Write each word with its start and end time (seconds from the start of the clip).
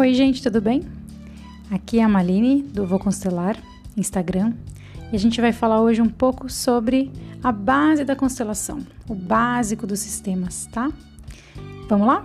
Oi, 0.00 0.14
gente, 0.14 0.42
tudo 0.42 0.62
bem? 0.62 0.82
Aqui 1.70 1.98
é 1.98 2.02
a 2.02 2.08
Maline 2.08 2.62
do 2.62 2.86
Vou 2.86 2.98
Constelar, 2.98 3.62
Instagram, 3.94 4.54
e 5.12 5.14
a 5.14 5.18
gente 5.18 5.42
vai 5.42 5.52
falar 5.52 5.82
hoje 5.82 6.00
um 6.00 6.08
pouco 6.08 6.48
sobre 6.48 7.12
a 7.44 7.52
base 7.52 8.02
da 8.02 8.16
constelação, 8.16 8.78
o 9.06 9.14
básico 9.14 9.86
dos 9.86 10.00
sistemas, 10.00 10.64
tá? 10.72 10.90
Vamos 11.86 12.06
lá? 12.06 12.24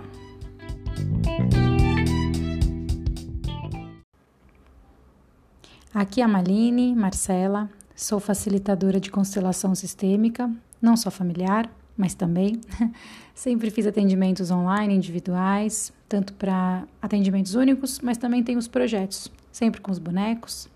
Aqui 5.92 6.22
é 6.22 6.24
a 6.24 6.28
Maline 6.28 6.96
Marcela, 6.96 7.68
sou 7.94 8.18
facilitadora 8.18 8.98
de 8.98 9.10
constelação 9.10 9.74
sistêmica, 9.74 10.50
não 10.80 10.96
só 10.96 11.10
familiar, 11.10 11.70
mas 11.96 12.14
também 12.14 12.60
sempre 13.34 13.70
fiz 13.70 13.86
atendimentos 13.86 14.50
online 14.50 14.94
individuais, 14.94 15.92
tanto 16.08 16.32
para 16.34 16.84
atendimentos 17.00 17.54
únicos, 17.54 18.00
mas 18.00 18.18
também 18.18 18.42
tem 18.42 18.56
os 18.56 18.68
projetos, 18.68 19.30
sempre 19.50 19.80
com 19.80 19.90
os 19.90 19.98
bonecos. 19.98 20.68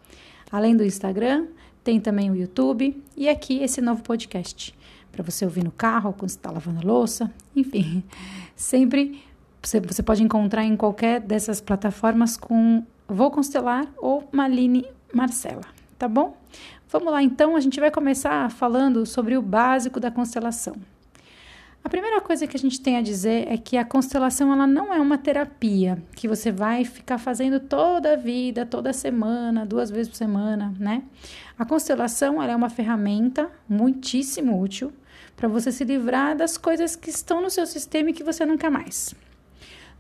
Além 0.51 0.77
do 0.77 0.85
Instagram, 0.85 1.47
tem 1.85 2.01
também 2.01 2.31
o 2.31 2.37
YouTube 2.37 3.03
e 3.17 3.29
aqui 3.29 3.63
esse 3.63 3.81
novo 3.81 4.03
podcast 4.03 4.75
para 5.13 5.25
você 5.25 5.45
ouvir 5.45 5.65
no 5.65 5.73
carro, 5.73 6.13
quando 6.13 6.31
está 6.31 6.51
lavando 6.51 6.87
louça, 6.87 7.31
enfim, 7.55 8.03
sempre 8.55 9.23
você, 9.63 9.81
você 9.81 10.03
pode 10.03 10.23
encontrar 10.23 10.65
em 10.65 10.77
qualquer 10.77 11.21
dessas 11.21 11.61
plataformas 11.61 12.37
com 12.37 12.85
Vou 13.07 13.31
Constelar 13.31 13.87
ou 13.99 14.29
Maline 14.33 14.87
Marcela, 15.13 15.65
tá 15.99 16.09
bom? 16.09 16.37
Vamos 16.89 17.13
lá 17.13 17.23
então, 17.23 17.57
a 17.57 17.61
gente 17.61 17.79
vai 17.79 17.91
começar 17.91 18.51
falando 18.51 19.05
sobre 19.05 19.37
o 19.37 19.43
básico 19.43 20.01
da 20.01 20.11
constelação. 20.11 20.75
A 21.83 21.89
primeira 21.89 22.21
coisa 22.21 22.47
que 22.47 22.57
a 22.57 22.61
gente 22.61 22.79
tem 22.79 22.99
a 22.99 23.03
dizer 23.03 23.49
é 23.49 23.57
que 23.57 23.77
a 23.79 23.85
constelação 23.85 24.53
ela 24.53 24.67
não 24.67 24.93
é 24.93 25.01
uma 25.01 25.17
terapia 25.17 26.03
que 26.15 26.29
você 26.29 26.53
vai 26.53 26.85
ficar 26.85 27.17
fazendo 27.17 27.59
toda 27.59 28.13
a 28.13 28.17
vida, 28.17 28.67
toda 28.67 28.93
semana, 28.93 29.65
duas 29.65 29.91
vezes 29.91 30.11
por 30.11 30.17
semana, 30.17 30.75
né? 30.79 31.03
A 31.59 31.65
constelação 31.65 32.41
ela 32.43 32.53
é 32.53 32.57
uma 32.57 32.69
ferramenta 32.69 33.51
muitíssimo 33.67 34.61
útil 34.61 34.93
para 35.35 35.49
você 35.49 35.73
se 35.73 35.83
livrar 35.83 36.37
das 36.37 36.59
coisas 36.59 36.95
que 36.95 37.09
estão 37.09 37.41
no 37.41 37.49
seu 37.49 37.67
sistema 37.67 38.11
e 38.11 38.13
que 38.13 38.23
você 38.23 38.45
não 38.45 38.59
quer 38.59 38.71
mais. 38.71 39.15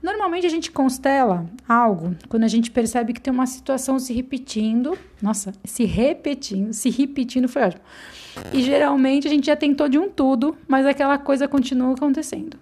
Normalmente 0.02 0.46
a 0.46 0.50
gente 0.50 0.70
constela 0.70 1.46
algo 1.66 2.14
quando 2.28 2.44
a 2.44 2.48
gente 2.48 2.70
percebe 2.70 3.14
que 3.14 3.20
tem 3.20 3.32
uma 3.32 3.46
situação 3.46 3.98
se 3.98 4.12
repetindo, 4.12 4.98
nossa, 5.20 5.52
se 5.64 5.84
repetindo, 5.84 6.74
se 6.74 6.90
repetindo 6.90 7.48
foi 7.48 7.62
ótimo 7.62 7.82
e 8.52 8.62
geralmente 8.62 9.26
a 9.26 9.30
gente 9.30 9.46
já 9.46 9.56
tentou 9.56 9.88
de 9.88 9.98
um 9.98 10.08
tudo, 10.08 10.56
mas 10.66 10.86
aquela 10.86 11.18
coisa 11.18 11.46
continua 11.46 11.94
acontecendo. 11.94 12.58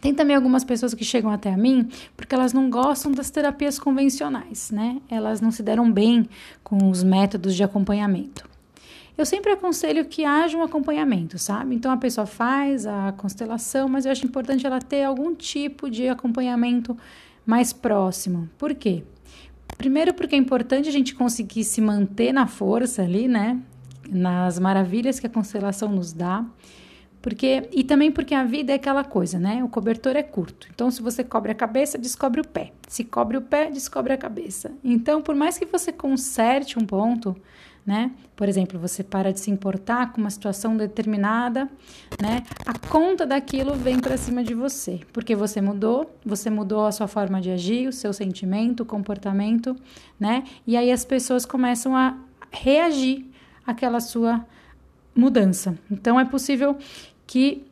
Tem 0.00 0.14
também 0.14 0.36
algumas 0.36 0.62
pessoas 0.62 0.94
que 0.94 1.04
chegam 1.04 1.30
até 1.30 1.52
a 1.52 1.56
mim 1.56 1.88
porque 2.16 2.34
elas 2.34 2.52
não 2.52 2.70
gostam 2.70 3.10
das 3.10 3.30
terapias 3.30 3.78
convencionais, 3.78 4.70
né? 4.70 5.00
Elas 5.10 5.40
não 5.40 5.50
se 5.50 5.62
deram 5.62 5.90
bem 5.90 6.28
com 6.62 6.90
os 6.90 7.02
métodos 7.02 7.54
de 7.54 7.64
acompanhamento. 7.64 8.48
Eu 9.18 9.24
sempre 9.24 9.50
aconselho 9.50 10.04
que 10.04 10.24
haja 10.24 10.58
um 10.58 10.62
acompanhamento, 10.62 11.38
sabe? 11.38 11.74
Então 11.74 11.90
a 11.90 11.96
pessoa 11.96 12.26
faz 12.26 12.86
a 12.86 13.12
constelação, 13.16 13.88
mas 13.88 14.04
eu 14.04 14.12
acho 14.12 14.26
importante 14.26 14.66
ela 14.66 14.78
ter 14.78 15.04
algum 15.04 15.34
tipo 15.34 15.88
de 15.90 16.06
acompanhamento 16.06 16.96
mais 17.44 17.72
próximo. 17.72 18.48
Por 18.58 18.74
quê? 18.74 19.02
Primeiro, 19.78 20.12
porque 20.12 20.34
é 20.34 20.38
importante 20.38 20.88
a 20.88 20.92
gente 20.92 21.14
conseguir 21.14 21.64
se 21.64 21.80
manter 21.80 22.32
na 22.32 22.46
força 22.46 23.02
ali, 23.02 23.26
né? 23.26 23.58
Nas 24.10 24.58
maravilhas 24.58 25.18
que 25.18 25.26
a 25.26 25.30
constelação 25.30 25.88
nos 25.90 26.12
dá. 26.12 26.44
Porque, 27.20 27.68
e 27.72 27.82
também 27.82 28.12
porque 28.12 28.34
a 28.34 28.44
vida 28.44 28.70
é 28.70 28.76
aquela 28.76 29.02
coisa, 29.02 29.36
né? 29.36 29.64
O 29.64 29.68
cobertor 29.68 30.14
é 30.14 30.22
curto. 30.22 30.68
Então, 30.72 30.90
se 30.92 31.02
você 31.02 31.24
cobre 31.24 31.50
a 31.50 31.54
cabeça, 31.56 31.98
descobre 31.98 32.40
o 32.40 32.46
pé. 32.46 32.72
Se 32.86 33.02
cobre 33.02 33.36
o 33.36 33.42
pé, 33.42 33.68
descobre 33.68 34.12
a 34.12 34.16
cabeça. 34.16 34.70
Então, 34.84 35.20
por 35.20 35.34
mais 35.34 35.58
que 35.58 35.66
você 35.66 35.92
conserte 35.92 36.78
um 36.78 36.86
ponto, 36.86 37.34
né? 37.86 38.10
Por 38.34 38.48
exemplo, 38.48 38.78
você 38.78 39.02
para 39.04 39.32
de 39.32 39.40
se 39.40 39.50
importar 39.50 40.12
com 40.12 40.20
uma 40.20 40.30
situação 40.30 40.76
determinada, 40.76 41.68
né? 42.20 42.42
A 42.66 42.76
conta 42.88 43.24
daquilo 43.24 43.74
vem 43.74 43.98
para 43.98 44.16
cima 44.16 44.44
de 44.44 44.54
você, 44.54 45.00
porque 45.12 45.34
você 45.34 45.60
mudou, 45.60 46.16
você 46.24 46.50
mudou 46.50 46.86
a 46.86 46.92
sua 46.92 47.06
forma 47.06 47.40
de 47.40 47.50
agir, 47.50 47.88
o 47.88 47.92
seu 47.92 48.12
sentimento, 48.12 48.82
o 48.82 48.86
comportamento, 48.86 49.76
né? 50.18 50.44
E 50.66 50.76
aí 50.76 50.90
as 50.90 51.04
pessoas 51.04 51.46
começam 51.46 51.96
a 51.96 52.16
reagir 52.50 53.30
aquela 53.66 54.00
sua 54.00 54.44
mudança. 55.14 55.76
Então 55.90 56.20
é 56.20 56.24
possível 56.24 56.76
que 57.26 57.66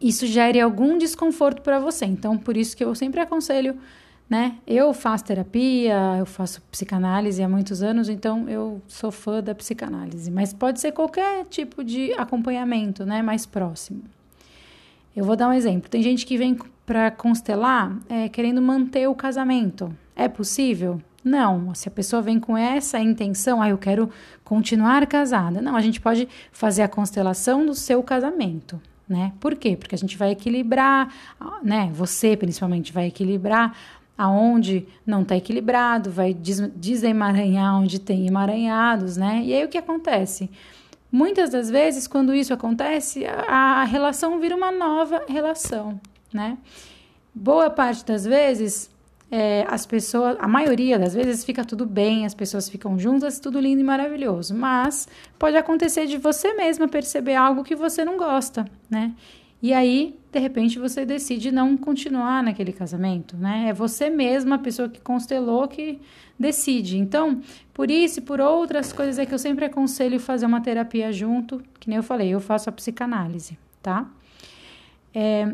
isso 0.00 0.26
gere 0.26 0.60
algum 0.60 0.98
desconforto 0.98 1.62
para 1.62 1.78
você. 1.78 2.04
Então 2.04 2.36
por 2.36 2.56
isso 2.56 2.76
que 2.76 2.84
eu 2.84 2.94
sempre 2.94 3.20
aconselho, 3.20 3.76
né? 4.28 4.56
Eu 4.66 4.92
faço 4.92 5.24
terapia, 5.24 6.16
eu 6.18 6.26
faço 6.26 6.62
psicanálise 6.62 7.42
há 7.42 7.48
muitos 7.48 7.82
anos, 7.82 8.08
então 8.08 8.48
eu 8.48 8.80
sou 8.88 9.10
fã 9.10 9.42
da 9.42 9.54
psicanálise, 9.54 10.30
mas 10.30 10.52
pode 10.52 10.80
ser 10.80 10.92
qualquer 10.92 11.44
tipo 11.44 11.84
de 11.84 12.12
acompanhamento, 12.14 13.04
né, 13.04 13.22
mais 13.22 13.44
próximo. 13.44 14.02
Eu 15.14 15.24
vou 15.24 15.36
dar 15.36 15.48
um 15.48 15.52
exemplo. 15.52 15.88
Tem 15.88 16.02
gente 16.02 16.26
que 16.26 16.36
vem 16.36 16.58
para 16.84 17.10
constelar 17.10 17.96
é, 18.08 18.28
querendo 18.28 18.60
manter 18.60 19.08
o 19.08 19.14
casamento. 19.14 19.94
É 20.16 20.28
possível? 20.28 21.00
Não, 21.24 21.74
se 21.74 21.88
a 21.88 21.90
pessoa 21.90 22.20
vem 22.20 22.38
com 22.38 22.54
essa 22.54 22.98
intenção, 22.98 23.62
ah, 23.62 23.70
eu 23.70 23.78
quero 23.78 24.10
continuar 24.44 25.06
casada. 25.06 25.62
Não, 25.62 25.74
a 25.74 25.80
gente 25.80 25.98
pode 25.98 26.28
fazer 26.52 26.82
a 26.82 26.88
constelação 26.88 27.64
do 27.64 27.74
seu 27.74 28.02
casamento, 28.02 28.78
né? 29.08 29.32
Por 29.40 29.54
quê? 29.54 29.74
Porque 29.74 29.94
a 29.94 29.98
gente 29.98 30.18
vai 30.18 30.32
equilibrar, 30.32 31.10
né? 31.62 31.90
Você 31.94 32.36
principalmente 32.36 32.92
vai 32.92 33.06
equilibrar 33.06 33.74
aonde 34.18 34.86
não 35.04 35.22
está 35.22 35.34
equilibrado, 35.34 36.10
vai 36.10 36.34
desemaranhar 36.34 37.80
onde 37.80 37.98
tem 37.98 38.26
emaranhados, 38.26 39.16
né? 39.16 39.40
E 39.42 39.54
aí 39.54 39.64
o 39.64 39.68
que 39.68 39.78
acontece? 39.78 40.50
Muitas 41.10 41.50
das 41.50 41.70
vezes, 41.70 42.06
quando 42.06 42.34
isso 42.34 42.52
acontece, 42.52 43.24
a, 43.24 43.80
a 43.80 43.84
relação 43.84 44.38
vira 44.40 44.54
uma 44.54 44.70
nova 44.70 45.22
relação, 45.26 45.98
né? 46.32 46.58
Boa 47.34 47.70
parte 47.70 48.04
das 48.04 48.24
vezes, 48.24 48.90
é, 49.30 49.64
as 49.68 49.84
pessoas, 49.86 50.36
a 50.38 50.46
maioria 50.46 50.98
das 50.98 51.14
vezes 51.14 51.44
fica 51.44 51.64
tudo 51.64 51.86
bem, 51.86 52.24
as 52.24 52.34
pessoas 52.34 52.68
ficam 52.68 52.98
juntas, 52.98 53.40
tudo 53.40 53.58
lindo 53.58 53.80
e 53.80 53.84
maravilhoso. 53.84 54.54
Mas 54.54 55.08
pode 55.38 55.56
acontecer 55.56 56.06
de 56.06 56.16
você 56.16 56.54
mesma 56.54 56.86
perceber 56.86 57.34
algo 57.34 57.64
que 57.64 57.74
você 57.74 58.04
não 58.04 58.16
gosta, 58.16 58.64
né? 58.88 59.12
E 59.62 59.72
aí, 59.72 60.14
de 60.30 60.38
repente, 60.38 60.78
você 60.78 61.06
decide 61.06 61.50
não 61.50 61.74
continuar 61.74 62.42
naquele 62.42 62.70
casamento, 62.70 63.34
né? 63.34 63.68
É 63.70 63.72
você 63.72 64.10
mesma, 64.10 64.56
a 64.56 64.58
pessoa 64.58 64.90
que 64.90 65.00
constelou, 65.00 65.66
que 65.66 65.98
decide. 66.38 66.98
Então, 66.98 67.40
por 67.72 67.90
isso 67.90 68.18
e 68.18 68.22
por 68.22 68.40
outras 68.42 68.92
coisas 68.92 69.18
é 69.18 69.24
que 69.24 69.32
eu 69.32 69.38
sempre 69.38 69.64
aconselho 69.64 70.20
fazer 70.20 70.44
uma 70.44 70.60
terapia 70.60 71.10
junto, 71.10 71.62
que 71.80 71.88
nem 71.88 71.96
eu 71.96 72.02
falei, 72.02 72.28
eu 72.28 72.40
faço 72.40 72.68
a 72.68 72.72
psicanálise, 72.72 73.56
tá? 73.82 74.06
É, 75.14 75.50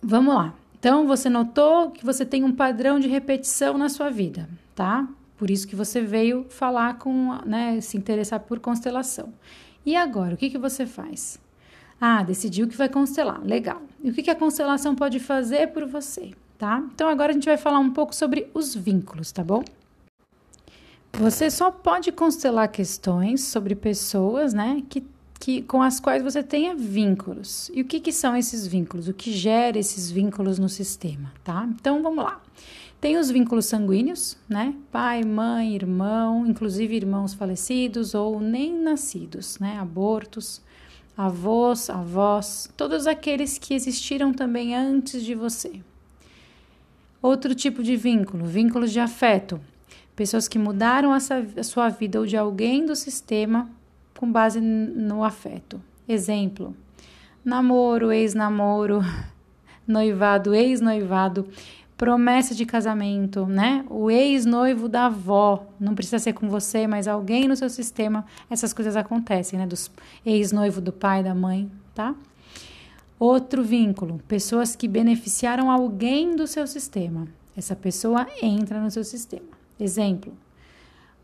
vamos 0.00 0.34
lá. 0.34 0.54
Então, 0.82 1.06
você 1.06 1.30
notou 1.30 1.92
que 1.92 2.04
você 2.04 2.26
tem 2.26 2.42
um 2.42 2.50
padrão 2.50 2.98
de 2.98 3.06
repetição 3.06 3.78
na 3.78 3.88
sua 3.88 4.10
vida, 4.10 4.48
tá? 4.74 5.08
Por 5.36 5.48
isso 5.48 5.68
que 5.68 5.76
você 5.76 6.00
veio 6.00 6.44
falar 6.48 6.98
com, 6.98 7.38
né, 7.46 7.80
se 7.80 7.96
interessar 7.96 8.40
por 8.40 8.58
constelação. 8.58 9.32
E 9.86 9.94
agora, 9.94 10.34
o 10.34 10.36
que, 10.36 10.50
que 10.50 10.58
você 10.58 10.84
faz? 10.84 11.38
Ah, 12.00 12.24
decidiu 12.24 12.66
que 12.66 12.76
vai 12.76 12.88
constelar, 12.88 13.40
legal. 13.44 13.80
E 14.02 14.10
o 14.10 14.12
que, 14.12 14.24
que 14.24 14.30
a 14.30 14.34
constelação 14.34 14.96
pode 14.96 15.20
fazer 15.20 15.68
por 15.68 15.86
você, 15.86 16.32
tá? 16.58 16.82
Então, 16.92 17.08
agora 17.08 17.30
a 17.30 17.34
gente 17.34 17.46
vai 17.46 17.56
falar 17.56 17.78
um 17.78 17.92
pouco 17.92 18.12
sobre 18.12 18.50
os 18.52 18.74
vínculos, 18.74 19.30
tá 19.30 19.44
bom? 19.44 19.62
Você 21.12 21.48
só 21.48 21.70
pode 21.70 22.10
constelar 22.10 22.66
questões 22.66 23.44
sobre 23.44 23.76
pessoas, 23.76 24.52
né, 24.52 24.82
que 24.88 25.06
que, 25.42 25.60
com 25.62 25.82
as 25.82 25.98
quais 25.98 26.22
você 26.22 26.40
tenha 26.40 26.72
vínculos. 26.72 27.68
E 27.74 27.80
o 27.80 27.84
que, 27.84 27.98
que 27.98 28.12
são 28.12 28.36
esses 28.36 28.64
vínculos? 28.64 29.08
O 29.08 29.12
que 29.12 29.32
gera 29.32 29.76
esses 29.76 30.08
vínculos 30.08 30.56
no 30.56 30.68
sistema, 30.68 31.32
tá? 31.42 31.68
Então 31.74 32.00
vamos 32.00 32.24
lá. 32.24 32.40
Tem 33.00 33.16
os 33.16 33.28
vínculos 33.28 33.66
sanguíneos, 33.66 34.38
né? 34.48 34.72
Pai, 34.92 35.24
mãe, 35.24 35.74
irmão, 35.74 36.46
inclusive 36.46 36.94
irmãos 36.94 37.34
falecidos 37.34 38.14
ou 38.14 38.38
nem 38.38 38.72
nascidos, 38.72 39.58
né? 39.58 39.80
Abortos, 39.80 40.62
avós, 41.16 41.90
avós, 41.90 42.70
todos 42.76 43.08
aqueles 43.08 43.58
que 43.58 43.74
existiram 43.74 44.32
também 44.32 44.76
antes 44.76 45.24
de 45.24 45.34
você. 45.34 45.80
Outro 47.20 47.52
tipo 47.52 47.82
de 47.82 47.96
vínculo, 47.96 48.46
vínculos 48.46 48.92
de 48.92 49.00
afeto. 49.00 49.60
Pessoas 50.14 50.46
que 50.46 50.56
mudaram 50.56 51.12
a 51.12 51.18
sua 51.64 51.88
vida 51.88 52.20
ou 52.20 52.26
de 52.26 52.36
alguém 52.36 52.86
do 52.86 52.94
sistema 52.94 53.68
com 54.22 54.30
base 54.30 54.60
no 54.60 55.24
afeto. 55.24 55.82
Exemplo: 56.08 56.76
namoro, 57.44 58.12
ex-namoro, 58.12 59.00
noivado, 59.84 60.54
ex-noivado, 60.54 61.48
promessa 61.96 62.54
de 62.54 62.64
casamento, 62.64 63.46
né? 63.46 63.84
O 63.90 64.08
ex-noivo 64.08 64.88
da 64.88 65.06
avó, 65.06 65.66
não 65.80 65.92
precisa 65.96 66.20
ser 66.20 66.34
com 66.34 66.48
você, 66.48 66.86
mas 66.86 67.08
alguém 67.08 67.48
no 67.48 67.56
seu 67.56 67.68
sistema, 67.68 68.24
essas 68.48 68.72
coisas 68.72 68.94
acontecem, 68.94 69.58
né? 69.58 69.66
Dos 69.66 69.90
ex-noivo 70.24 70.80
do 70.80 70.92
pai, 70.92 71.24
da 71.24 71.34
mãe, 71.34 71.68
tá? 71.92 72.14
Outro 73.18 73.64
vínculo, 73.64 74.20
pessoas 74.28 74.76
que 74.76 74.86
beneficiaram 74.86 75.68
alguém 75.68 76.36
do 76.36 76.46
seu 76.46 76.68
sistema. 76.68 77.26
Essa 77.56 77.74
pessoa 77.74 78.28
entra 78.40 78.80
no 78.80 78.88
seu 78.88 79.02
sistema. 79.02 79.50
Exemplo: 79.80 80.32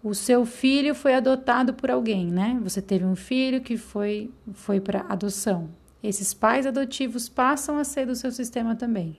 o 0.03 0.15
seu 0.15 0.47
filho 0.47 0.95
foi 0.95 1.15
adotado 1.15 1.75
por 1.75 1.91
alguém, 1.91 2.27
né? 2.27 2.59
Você 2.63 2.81
teve 2.81 3.05
um 3.05 3.17
filho 3.17 3.61
que 3.61 3.77
foi, 3.77 4.31
foi 4.53 4.81
para 4.81 5.05
adoção. 5.09 5.69
Esses 6.03 6.33
pais 6.33 6.67
adotivos 6.67 7.29
passam 7.29 7.79
a 7.79 7.85
ser 7.85 8.07
do 8.07 8.15
seu 8.15 8.31
sistema 8.31 8.77
também. 8.77 9.19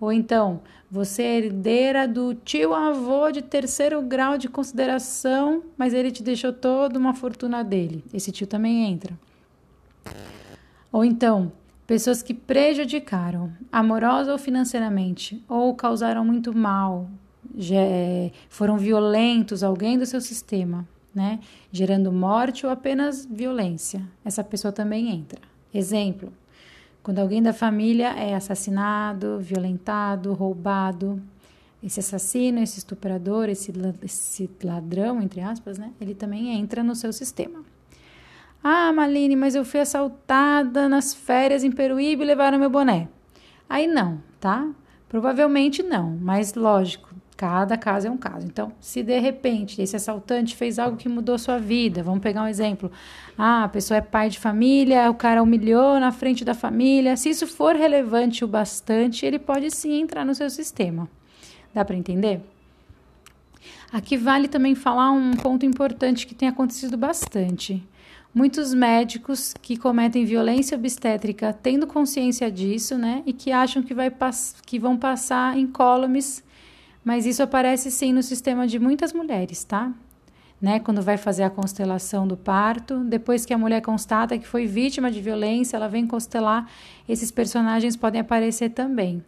Ou 0.00 0.12
então, 0.12 0.60
você 0.90 1.22
é 1.22 1.38
herdeira 1.38 2.06
do 2.06 2.34
tio 2.34 2.74
avô 2.74 3.30
de 3.30 3.42
terceiro 3.42 4.00
grau 4.02 4.36
de 4.36 4.48
consideração, 4.48 5.62
mas 5.76 5.94
ele 5.94 6.10
te 6.10 6.22
deixou 6.22 6.52
toda 6.52 6.98
uma 6.98 7.14
fortuna 7.14 7.62
dele. 7.62 8.04
Esse 8.12 8.30
tio 8.30 8.46
também 8.46 8.84
entra. 8.84 9.18
Ou 10.92 11.04
então, 11.04 11.52
pessoas 11.86 12.22
que 12.22 12.34
prejudicaram, 12.34 13.52
amorosa 13.70 14.32
ou 14.32 14.38
financeiramente, 14.38 15.42
ou 15.48 15.74
causaram 15.74 16.24
muito 16.24 16.56
mal, 16.56 17.08
foram 18.48 18.76
violentos, 18.76 19.62
alguém 19.62 19.98
do 19.98 20.06
seu 20.06 20.20
sistema, 20.20 20.86
né? 21.14 21.40
Gerando 21.72 22.12
morte 22.12 22.66
ou 22.66 22.72
apenas 22.72 23.26
violência. 23.26 24.02
Essa 24.24 24.44
pessoa 24.44 24.72
também 24.72 25.10
entra. 25.10 25.40
Exemplo: 25.72 26.32
quando 27.02 27.18
alguém 27.18 27.42
da 27.42 27.52
família 27.52 28.08
é 28.08 28.34
assassinado, 28.34 29.38
violentado, 29.38 30.32
roubado, 30.32 31.22
esse 31.82 32.00
assassino, 32.00 32.58
esse 32.58 32.78
estuprador, 32.78 33.48
esse, 33.48 33.72
esse 34.02 34.50
ladrão, 34.62 35.22
entre 35.22 35.40
aspas, 35.40 35.78
né? 35.78 35.92
Ele 36.00 36.14
também 36.14 36.50
entra 36.58 36.82
no 36.82 36.94
seu 36.94 37.12
sistema. 37.12 37.64
Ah, 38.62 38.92
Maline, 38.92 39.36
mas 39.36 39.54
eu 39.54 39.64
fui 39.64 39.78
assaltada 39.78 40.88
nas 40.88 41.14
férias 41.14 41.62
em 41.62 41.70
Peruíbe 41.70 42.24
e 42.24 42.26
levaram 42.26 42.58
meu 42.58 42.68
boné. 42.68 43.08
Aí 43.68 43.86
não, 43.86 44.20
tá? 44.40 44.68
Provavelmente 45.08 45.84
não, 45.84 46.18
mas 46.20 46.54
lógico, 46.54 47.08
cada 47.36 47.76
caso 47.76 48.06
é 48.06 48.10
um 48.10 48.16
caso. 48.16 48.46
Então, 48.46 48.72
se 48.80 49.02
de 49.02 49.18
repente 49.18 49.80
esse 49.82 49.94
assaltante 49.94 50.56
fez 50.56 50.78
algo 50.78 50.96
que 50.96 51.08
mudou 51.08 51.38
sua 51.38 51.58
vida, 51.58 52.02
vamos 52.02 52.20
pegar 52.20 52.42
um 52.42 52.48
exemplo. 52.48 52.90
Ah, 53.36 53.64
a 53.64 53.68
pessoa 53.68 53.98
é 53.98 54.00
pai 54.00 54.30
de 54.30 54.38
família, 54.38 55.10
o 55.10 55.14
cara 55.14 55.42
humilhou 55.42 56.00
na 56.00 56.10
frente 56.10 56.44
da 56.44 56.54
família. 56.54 57.16
Se 57.16 57.28
isso 57.28 57.46
for 57.46 57.76
relevante 57.76 58.44
o 58.44 58.48
bastante, 58.48 59.26
ele 59.26 59.38
pode 59.38 59.70
sim 59.70 60.00
entrar 60.00 60.24
no 60.24 60.34
seu 60.34 60.48
sistema. 60.48 61.08
Dá 61.74 61.84
para 61.84 61.96
entender? 61.96 62.40
Aqui 63.92 64.16
vale 64.16 64.48
também 64.48 64.74
falar 64.74 65.10
um 65.12 65.32
ponto 65.32 65.66
importante 65.66 66.26
que 66.26 66.34
tem 66.34 66.48
acontecido 66.48 66.96
bastante. 66.96 67.86
Muitos 68.34 68.74
médicos 68.74 69.54
que 69.62 69.76
cometem 69.76 70.24
violência 70.24 70.76
obstétrica 70.76 71.52
tendo 71.52 71.86
consciência 71.86 72.50
disso, 72.50 72.98
né, 72.98 73.22
e 73.24 73.32
que 73.32 73.52
acham 73.52 73.82
que, 73.82 73.94
vai 73.94 74.12
que 74.66 74.78
vão 74.78 74.96
passar 74.96 75.56
incólumes, 75.56 76.44
mas 77.06 77.24
isso 77.24 77.40
aparece 77.40 77.88
sim 77.88 78.12
no 78.12 78.20
sistema 78.20 78.66
de 78.66 78.80
muitas 78.80 79.12
mulheres, 79.12 79.62
tá? 79.62 79.92
Né, 80.60 80.80
quando 80.80 81.00
vai 81.00 81.16
fazer 81.16 81.44
a 81.44 81.50
constelação 81.50 82.26
do 82.26 82.36
parto, 82.36 83.04
depois 83.04 83.46
que 83.46 83.54
a 83.54 83.58
mulher 83.58 83.80
constata 83.80 84.36
que 84.36 84.46
foi 84.46 84.66
vítima 84.66 85.08
de 85.08 85.20
violência, 85.20 85.76
ela 85.76 85.86
vem 85.86 86.04
constelar, 86.04 86.68
esses 87.08 87.30
personagens 87.30 87.94
podem 87.94 88.20
aparecer 88.20 88.70
também, 88.70 89.22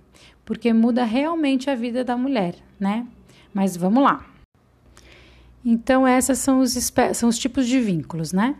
porque 0.45 0.73
muda 0.73 1.05
realmente 1.05 1.71
a 1.71 1.77
vida 1.77 2.03
da 2.03 2.17
mulher, 2.17 2.57
né? 2.81 3.07
Mas 3.55 3.77
vamos 3.77 4.03
lá. 4.03 4.27
Então, 5.65 6.09
esses 6.09 6.39
são 6.39 6.65
são 7.15 7.29
os 7.29 7.39
tipos 7.39 7.65
de 7.69 7.79
vínculos, 7.79 8.33
né? 8.33 8.57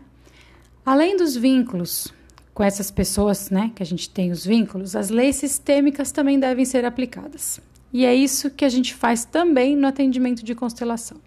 Além 0.85 1.17
dos 1.17 1.35
vínculos 1.35 2.13
com 2.53 2.63
essas 2.63 2.89
pessoas, 2.89 3.49
né, 3.49 3.71
que 3.75 3.83
a 3.83 3.85
gente 3.85 4.09
tem 4.09 4.31
os 4.31 4.45
vínculos, 4.45 4.95
as 4.95 5.09
leis 5.09 5.35
sistêmicas 5.35 6.13
também 6.13 6.39
devem 6.39 6.63
ser 6.63 6.85
aplicadas. 6.85 7.59
E 7.91 8.05
é 8.05 8.13
isso 8.13 8.49
que 8.49 8.63
a 8.63 8.69
gente 8.69 8.93
faz 8.93 9.25
também 9.25 9.75
no 9.75 9.87
atendimento 9.87 10.43
de 10.43 10.53
constelação. 10.53 11.17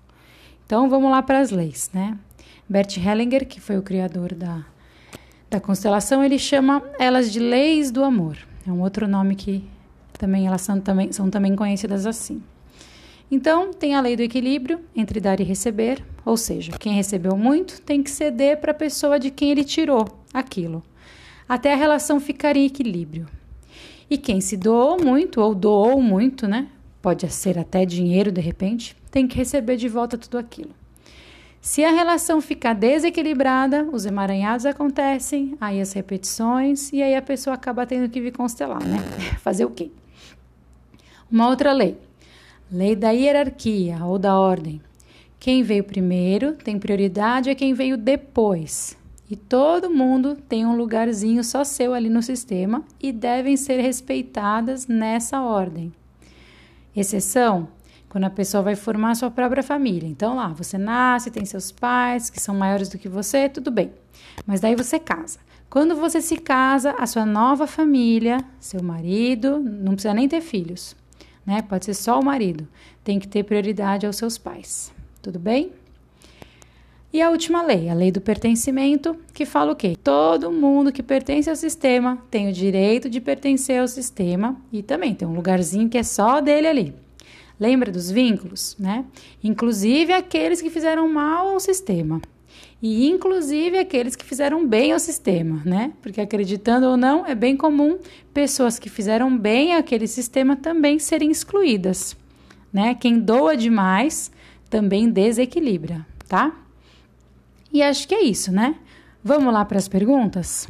Então 0.64 0.88
vamos 0.88 1.10
lá 1.10 1.22
para 1.22 1.40
as 1.40 1.50
leis, 1.50 1.90
né? 1.92 2.16
Bert 2.68 2.96
Hellinger, 2.96 3.46
que 3.46 3.60
foi 3.60 3.76
o 3.76 3.82
criador 3.82 4.34
da, 4.34 4.64
da 5.50 5.60
constelação, 5.60 6.24
ele 6.24 6.38
chama 6.38 6.82
elas 6.98 7.30
de 7.30 7.38
leis 7.38 7.90
do 7.90 8.02
amor. 8.02 8.38
É 8.66 8.70
um 8.72 8.80
outro 8.80 9.06
nome 9.06 9.34
que 9.34 9.64
também 10.14 10.46
elas 10.46 10.62
são 10.62 10.80
também, 10.80 11.12
são 11.12 11.28
também 11.28 11.54
conhecidas 11.54 12.06
assim. 12.06 12.42
Então, 13.30 13.72
tem 13.72 13.94
a 13.94 14.00
lei 14.00 14.14
do 14.14 14.22
equilíbrio 14.22 14.80
entre 14.94 15.18
dar 15.18 15.40
e 15.40 15.42
receber, 15.42 16.04
ou 16.24 16.36
seja, 16.36 16.72
quem 16.78 16.92
recebeu 16.92 17.36
muito 17.36 17.80
tem 17.80 18.02
que 18.02 18.10
ceder 18.10 18.60
para 18.60 18.72
a 18.72 18.74
pessoa 18.74 19.18
de 19.18 19.30
quem 19.30 19.50
ele 19.50 19.64
tirou 19.64 20.06
aquilo, 20.32 20.82
até 21.48 21.72
a 21.72 21.76
relação 21.76 22.20
ficar 22.20 22.56
em 22.56 22.66
equilíbrio. 22.66 23.26
E 24.12 24.18
quem 24.18 24.42
se 24.42 24.58
doou 24.58 25.02
muito 25.02 25.40
ou 25.40 25.54
doou 25.54 25.98
muito, 26.02 26.46
né? 26.46 26.68
Pode 27.00 27.26
ser 27.32 27.58
até 27.58 27.86
dinheiro 27.86 28.30
de 28.30 28.42
repente, 28.42 28.94
tem 29.10 29.26
que 29.26 29.38
receber 29.38 29.76
de 29.78 29.88
volta 29.88 30.18
tudo 30.18 30.36
aquilo. 30.36 30.68
Se 31.62 31.82
a 31.82 31.90
relação 31.90 32.38
ficar 32.38 32.74
desequilibrada, 32.74 33.88
os 33.90 34.04
emaranhados 34.04 34.66
acontecem, 34.66 35.56
aí 35.58 35.80
as 35.80 35.94
repetições, 35.94 36.92
e 36.92 37.02
aí 37.02 37.14
a 37.14 37.22
pessoa 37.22 37.54
acaba 37.54 37.86
tendo 37.86 38.06
que 38.10 38.20
vir 38.20 38.32
constelar, 38.36 38.84
né? 38.84 38.98
Fazer 39.40 39.64
o 39.64 39.70
quê? 39.70 39.90
Uma 41.30 41.48
outra 41.48 41.72
lei 41.72 41.96
Lei 42.70 42.94
da 42.94 43.12
hierarquia 43.12 44.04
ou 44.04 44.18
da 44.18 44.38
ordem. 44.38 44.78
Quem 45.40 45.62
veio 45.62 45.84
primeiro 45.84 46.52
tem 46.52 46.78
prioridade 46.78 47.48
a 47.48 47.54
quem 47.54 47.72
veio 47.72 47.96
depois. 47.96 48.94
E 49.30 49.36
todo 49.36 49.90
mundo 49.90 50.36
tem 50.36 50.66
um 50.66 50.76
lugarzinho 50.76 51.42
só 51.42 51.64
seu 51.64 51.94
ali 51.94 52.08
no 52.08 52.22
sistema 52.22 52.84
e 53.00 53.12
devem 53.12 53.56
ser 53.56 53.80
respeitadas 53.80 54.86
nessa 54.86 55.40
ordem. 55.40 55.92
Exceção 56.94 57.68
quando 58.08 58.24
a 58.24 58.30
pessoa 58.30 58.62
vai 58.62 58.76
formar 58.76 59.14
sua 59.14 59.30
própria 59.30 59.62
família. 59.62 60.06
Então 60.06 60.36
lá, 60.36 60.48
você 60.48 60.76
nasce, 60.76 61.30
tem 61.30 61.46
seus 61.46 61.72
pais 61.72 62.28
que 62.28 62.38
são 62.38 62.54
maiores 62.54 62.90
do 62.90 62.98
que 62.98 63.08
você, 63.08 63.48
tudo 63.48 63.70
bem. 63.70 63.90
Mas 64.46 64.60
daí 64.60 64.76
você 64.76 64.98
casa. 64.98 65.38
Quando 65.70 65.96
você 65.96 66.20
se 66.20 66.36
casa, 66.36 66.94
a 66.98 67.06
sua 67.06 67.24
nova 67.24 67.66
família, 67.66 68.44
seu 68.60 68.82
marido, 68.82 69.58
não 69.58 69.94
precisa 69.94 70.12
nem 70.12 70.28
ter 70.28 70.42
filhos, 70.42 70.94
né? 71.46 71.62
Pode 71.62 71.86
ser 71.86 71.94
só 71.94 72.20
o 72.20 72.24
marido. 72.24 72.68
Tem 73.02 73.18
que 73.18 73.26
ter 73.26 73.44
prioridade 73.44 74.04
aos 74.04 74.16
seus 74.16 74.36
pais. 74.36 74.92
Tudo 75.22 75.38
bem? 75.38 75.72
E 77.12 77.20
a 77.20 77.28
última 77.28 77.62
lei, 77.62 77.90
a 77.90 77.94
lei 77.94 78.10
do 78.10 78.22
pertencimento, 78.22 79.14
que 79.34 79.44
fala 79.44 79.72
o 79.72 79.76
quê? 79.76 79.94
Todo 80.02 80.50
mundo 80.50 80.90
que 80.90 81.02
pertence 81.02 81.50
ao 81.50 81.56
sistema 81.56 82.16
tem 82.30 82.48
o 82.48 82.52
direito 82.52 83.10
de 83.10 83.20
pertencer 83.20 83.78
ao 83.78 83.86
sistema 83.86 84.56
e 84.72 84.82
também 84.82 85.14
tem 85.14 85.28
um 85.28 85.34
lugarzinho 85.34 85.90
que 85.90 85.98
é 85.98 86.02
só 86.02 86.40
dele 86.40 86.66
ali. 86.66 86.94
Lembra 87.60 87.92
dos 87.92 88.10
vínculos, 88.10 88.74
né? 88.78 89.04
Inclusive 89.44 90.10
aqueles 90.10 90.62
que 90.62 90.70
fizeram 90.70 91.06
mal 91.06 91.50
ao 91.50 91.60
sistema 91.60 92.18
e 92.80 93.06
inclusive 93.08 93.78
aqueles 93.78 94.16
que 94.16 94.24
fizeram 94.24 94.66
bem 94.66 94.92
ao 94.92 94.98
sistema, 94.98 95.60
né? 95.66 95.92
Porque 96.00 96.20
acreditando 96.20 96.86
ou 96.86 96.96
não, 96.96 97.26
é 97.26 97.34
bem 97.34 97.58
comum 97.58 97.98
pessoas 98.32 98.78
que 98.78 98.88
fizeram 98.88 99.36
bem 99.36 99.74
àquele 99.74 100.06
sistema 100.06 100.56
também 100.56 100.98
serem 100.98 101.30
excluídas, 101.30 102.16
né? 102.72 102.94
Quem 102.94 103.20
doa 103.20 103.54
demais 103.54 104.32
também 104.70 105.10
desequilibra, 105.10 106.06
tá? 106.26 106.56
E 107.72 107.82
acho 107.82 108.06
que 108.06 108.14
é 108.14 108.22
isso, 108.22 108.52
né? 108.52 108.74
Vamos 109.24 109.52
lá 109.52 109.64
para 109.64 109.78
as 109.78 109.88
perguntas? 109.88 110.68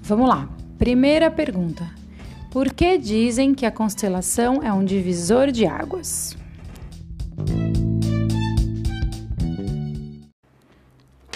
Vamos 0.00 0.28
lá. 0.28 0.48
Primeira 0.78 1.30
pergunta: 1.30 1.90
por 2.50 2.72
que 2.72 2.96
dizem 2.96 3.54
que 3.54 3.66
a 3.66 3.70
constelação 3.70 4.62
é 4.62 4.72
um 4.72 4.84
divisor 4.84 5.50
de 5.50 5.66
águas? 5.66 6.36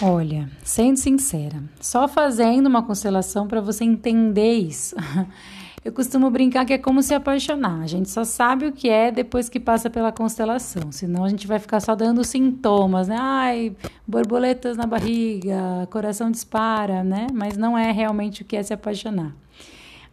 Olha, 0.01 0.49
sendo 0.63 0.97
sincera, 0.97 1.61
só 1.81 2.07
fazendo 2.07 2.67
uma 2.67 2.81
constelação 2.81 3.47
para 3.47 3.59
você 3.59 3.83
entender 3.83 4.53
isso. 4.53 4.95
Eu 5.83 5.93
costumo 5.93 6.29
brincar 6.29 6.65
que 6.65 6.73
é 6.73 6.77
como 6.77 7.01
se 7.01 7.13
apaixonar. 7.13 7.81
A 7.81 7.87
gente 7.87 8.09
só 8.09 8.25
sabe 8.25 8.65
o 8.65 8.71
que 8.71 8.89
é 8.89 9.11
depois 9.11 9.47
que 9.47 9.59
passa 9.59 9.89
pela 9.89 10.11
constelação. 10.11 10.91
Senão 10.91 11.23
a 11.23 11.29
gente 11.29 11.47
vai 11.47 11.57
ficar 11.57 11.79
só 11.79 11.95
dando 11.95 12.23
sintomas, 12.23 13.07
né? 13.07 13.15
Ai, 13.17 13.75
borboletas 14.05 14.75
na 14.75 14.85
barriga, 14.85 15.87
coração 15.89 16.29
dispara, 16.29 17.03
né? 17.03 17.27
Mas 17.33 17.55
não 17.55 17.77
é 17.77 17.91
realmente 17.91 18.41
o 18.41 18.45
que 18.45 18.57
é 18.57 18.63
se 18.63 18.73
apaixonar. 18.73 19.33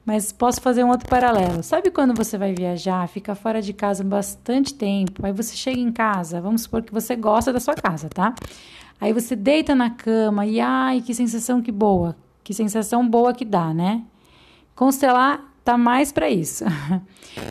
Mas 0.05 0.31
posso 0.31 0.61
fazer 0.61 0.85
um 0.85 0.89
outro 0.89 1.09
paralelo. 1.09 1.65
Sabe 1.65 1.91
quando 1.91 2.15
você 2.15 2.39
vai 2.39 2.55
viajar, 2.55 3.09
fica 3.09 3.35
fora 3.35 3.61
de 3.61 3.73
casa 3.73 4.05
bastante 4.05 4.73
tempo, 4.73 5.27
aí 5.27 5.33
você 5.33 5.57
chega 5.57 5.81
em 5.81 5.91
casa, 5.91 6.41
vamos 6.41 6.63
supor 6.63 6.83
que 6.83 6.93
você 6.93 7.17
gosta 7.17 7.53
da 7.53 7.59
sua 7.59 7.75
casa, 7.75 8.09
tá? 8.09 8.33
Aí 9.01 9.13
você 9.13 9.35
deita 9.35 9.75
na 9.75 9.91
cama 9.91 10.47
e 10.47 10.61
ai, 10.61 11.03
que 11.03 11.13
sensação 11.13 11.61
que 11.61 11.73
boa, 11.73 12.17
que 12.45 12.55
sensação 12.55 13.07
boa 13.07 13.35
que 13.35 13.45
dá, 13.45 13.75
né? 13.75 14.05
Constelar 14.77 15.56
tá 15.67 15.77
mais 15.77 16.13
para 16.13 16.31
isso. 16.31 16.65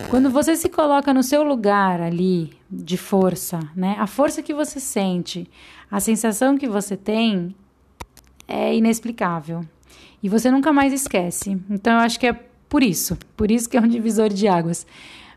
Quando 0.10 0.30
você 0.30 0.56
se 0.56 0.70
coloca 0.70 1.14
no 1.14 1.22
seu 1.22 1.44
lugar 1.44 2.00
ali 2.00 2.54
de 2.72 2.98
força, 2.98 3.60
né? 3.76 3.96
A 4.00 4.08
força 4.08 4.42
que 4.42 4.54
você 4.54 4.80
sente, 4.80 5.50
a 5.92 6.00
sensação 6.00 6.58
que 6.58 6.68
você 6.68 6.96
tem 6.96 7.54
é 8.48 8.74
inexplicável. 8.74 9.66
E 10.24 10.30
você 10.30 10.50
nunca 10.50 10.72
mais 10.72 10.94
esquece. 10.94 11.62
Então 11.70 11.94
eu 11.94 12.00
acho 12.00 12.18
que 12.20 12.26
é 12.26 12.34
por 12.70 12.82
isso, 12.82 13.18
por 13.36 13.52
isso 13.52 13.70
que 13.70 13.78
é 13.78 13.82
um 13.82 13.88
divisor 13.88 14.30
de 14.30 14.48
águas. 14.48 14.88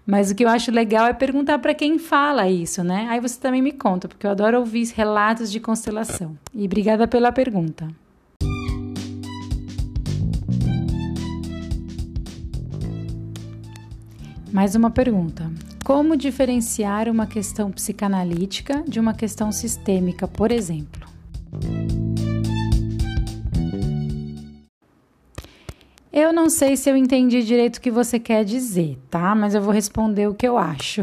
Mas 0.07 0.31
o 0.31 0.35
que 0.35 0.45
eu 0.45 0.49
acho 0.49 0.71
legal 0.71 1.07
é 1.07 1.13
perguntar 1.13 1.59
para 1.59 1.75
quem 1.75 1.99
fala 1.99 2.49
isso, 2.49 2.83
né? 2.83 3.07
Aí 3.11 3.21
você 3.21 3.39
também 3.39 3.61
me 3.61 3.73
conta, 3.73 4.09
porque 4.09 4.27
eu 4.27 4.31
adoro 4.31 4.59
ouvir 4.59 4.87
relatos 4.95 5.51
de 5.51 5.61
constelação. 5.61 6.39
E 6.55 6.65
obrigada 6.65 7.07
pela 7.07 7.31
pergunta. 7.31 7.89
Mais 14.52 14.75
uma 14.75 14.90
pergunta. 14.90 15.50
Como 15.85 16.17
diferenciar 16.17 17.09
uma 17.09 17.26
questão 17.26 17.71
psicanalítica 17.71 18.83
de 18.88 18.99
uma 18.99 19.12
questão 19.12 19.52
sistêmica, 19.52 20.26
por 20.26 20.50
exemplo? 20.50 21.07
Eu 26.11 26.33
não 26.33 26.49
sei 26.49 26.76
se 26.76 26.90
eu 26.90 26.97
entendi 26.97 27.43
direito 27.43 27.76
o 27.76 27.81
que 27.81 27.90
você 27.90 28.19
quer 28.19 28.45
dizer, 28.45 28.99
tá? 29.11 29.35
Mas 29.35 29.55
eu 29.55 29.61
vou 29.61 29.73
responder 29.73 30.26
o 30.26 30.35
que 30.35 30.49
eu 30.49 30.57
acho. 30.57 31.02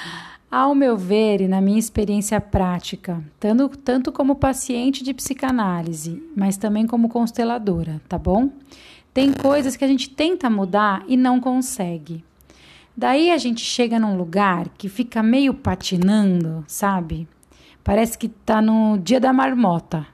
Ao 0.50 0.74
meu 0.74 0.96
ver 0.96 1.42
e 1.42 1.48
na 1.48 1.60
minha 1.60 1.78
experiência 1.78 2.40
prática, 2.40 3.22
tanto, 3.38 3.68
tanto 3.76 4.10
como 4.10 4.34
paciente 4.34 5.04
de 5.04 5.12
psicanálise, 5.12 6.22
mas 6.34 6.56
também 6.56 6.86
como 6.86 7.10
consteladora, 7.10 8.00
tá 8.08 8.18
bom? 8.18 8.50
Tem 9.12 9.30
coisas 9.30 9.76
que 9.76 9.84
a 9.84 9.88
gente 9.88 10.08
tenta 10.08 10.48
mudar 10.48 11.04
e 11.06 11.18
não 11.18 11.38
consegue. 11.38 12.24
Daí 12.98 13.30
a 13.30 13.38
gente 13.38 13.60
chega 13.60 13.96
num 13.96 14.16
lugar 14.16 14.70
que 14.76 14.88
fica 14.88 15.22
meio 15.22 15.54
patinando, 15.54 16.64
sabe? 16.66 17.28
Parece 17.84 18.18
que 18.18 18.26
tá 18.28 18.60
no 18.60 18.98
dia 18.98 19.20
da 19.20 19.32
marmota. 19.32 20.04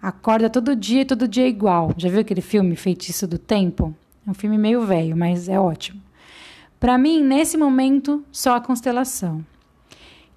Acorda 0.00 0.48
todo 0.48 0.76
dia 0.76 1.00
e 1.00 1.04
todo 1.04 1.26
dia 1.26 1.42
é 1.42 1.48
igual. 1.48 1.92
Já 1.96 2.08
viu 2.08 2.20
aquele 2.20 2.40
filme 2.40 2.76
Feitiço 2.76 3.26
do 3.26 3.38
Tempo? 3.38 3.92
É 4.24 4.30
um 4.30 4.34
filme 4.34 4.56
meio 4.56 4.86
velho, 4.86 5.16
mas 5.16 5.48
é 5.48 5.58
ótimo. 5.58 6.00
Para 6.78 6.96
mim, 6.96 7.24
nesse 7.24 7.56
momento, 7.56 8.24
só 8.30 8.54
a 8.54 8.60
constelação. 8.60 9.44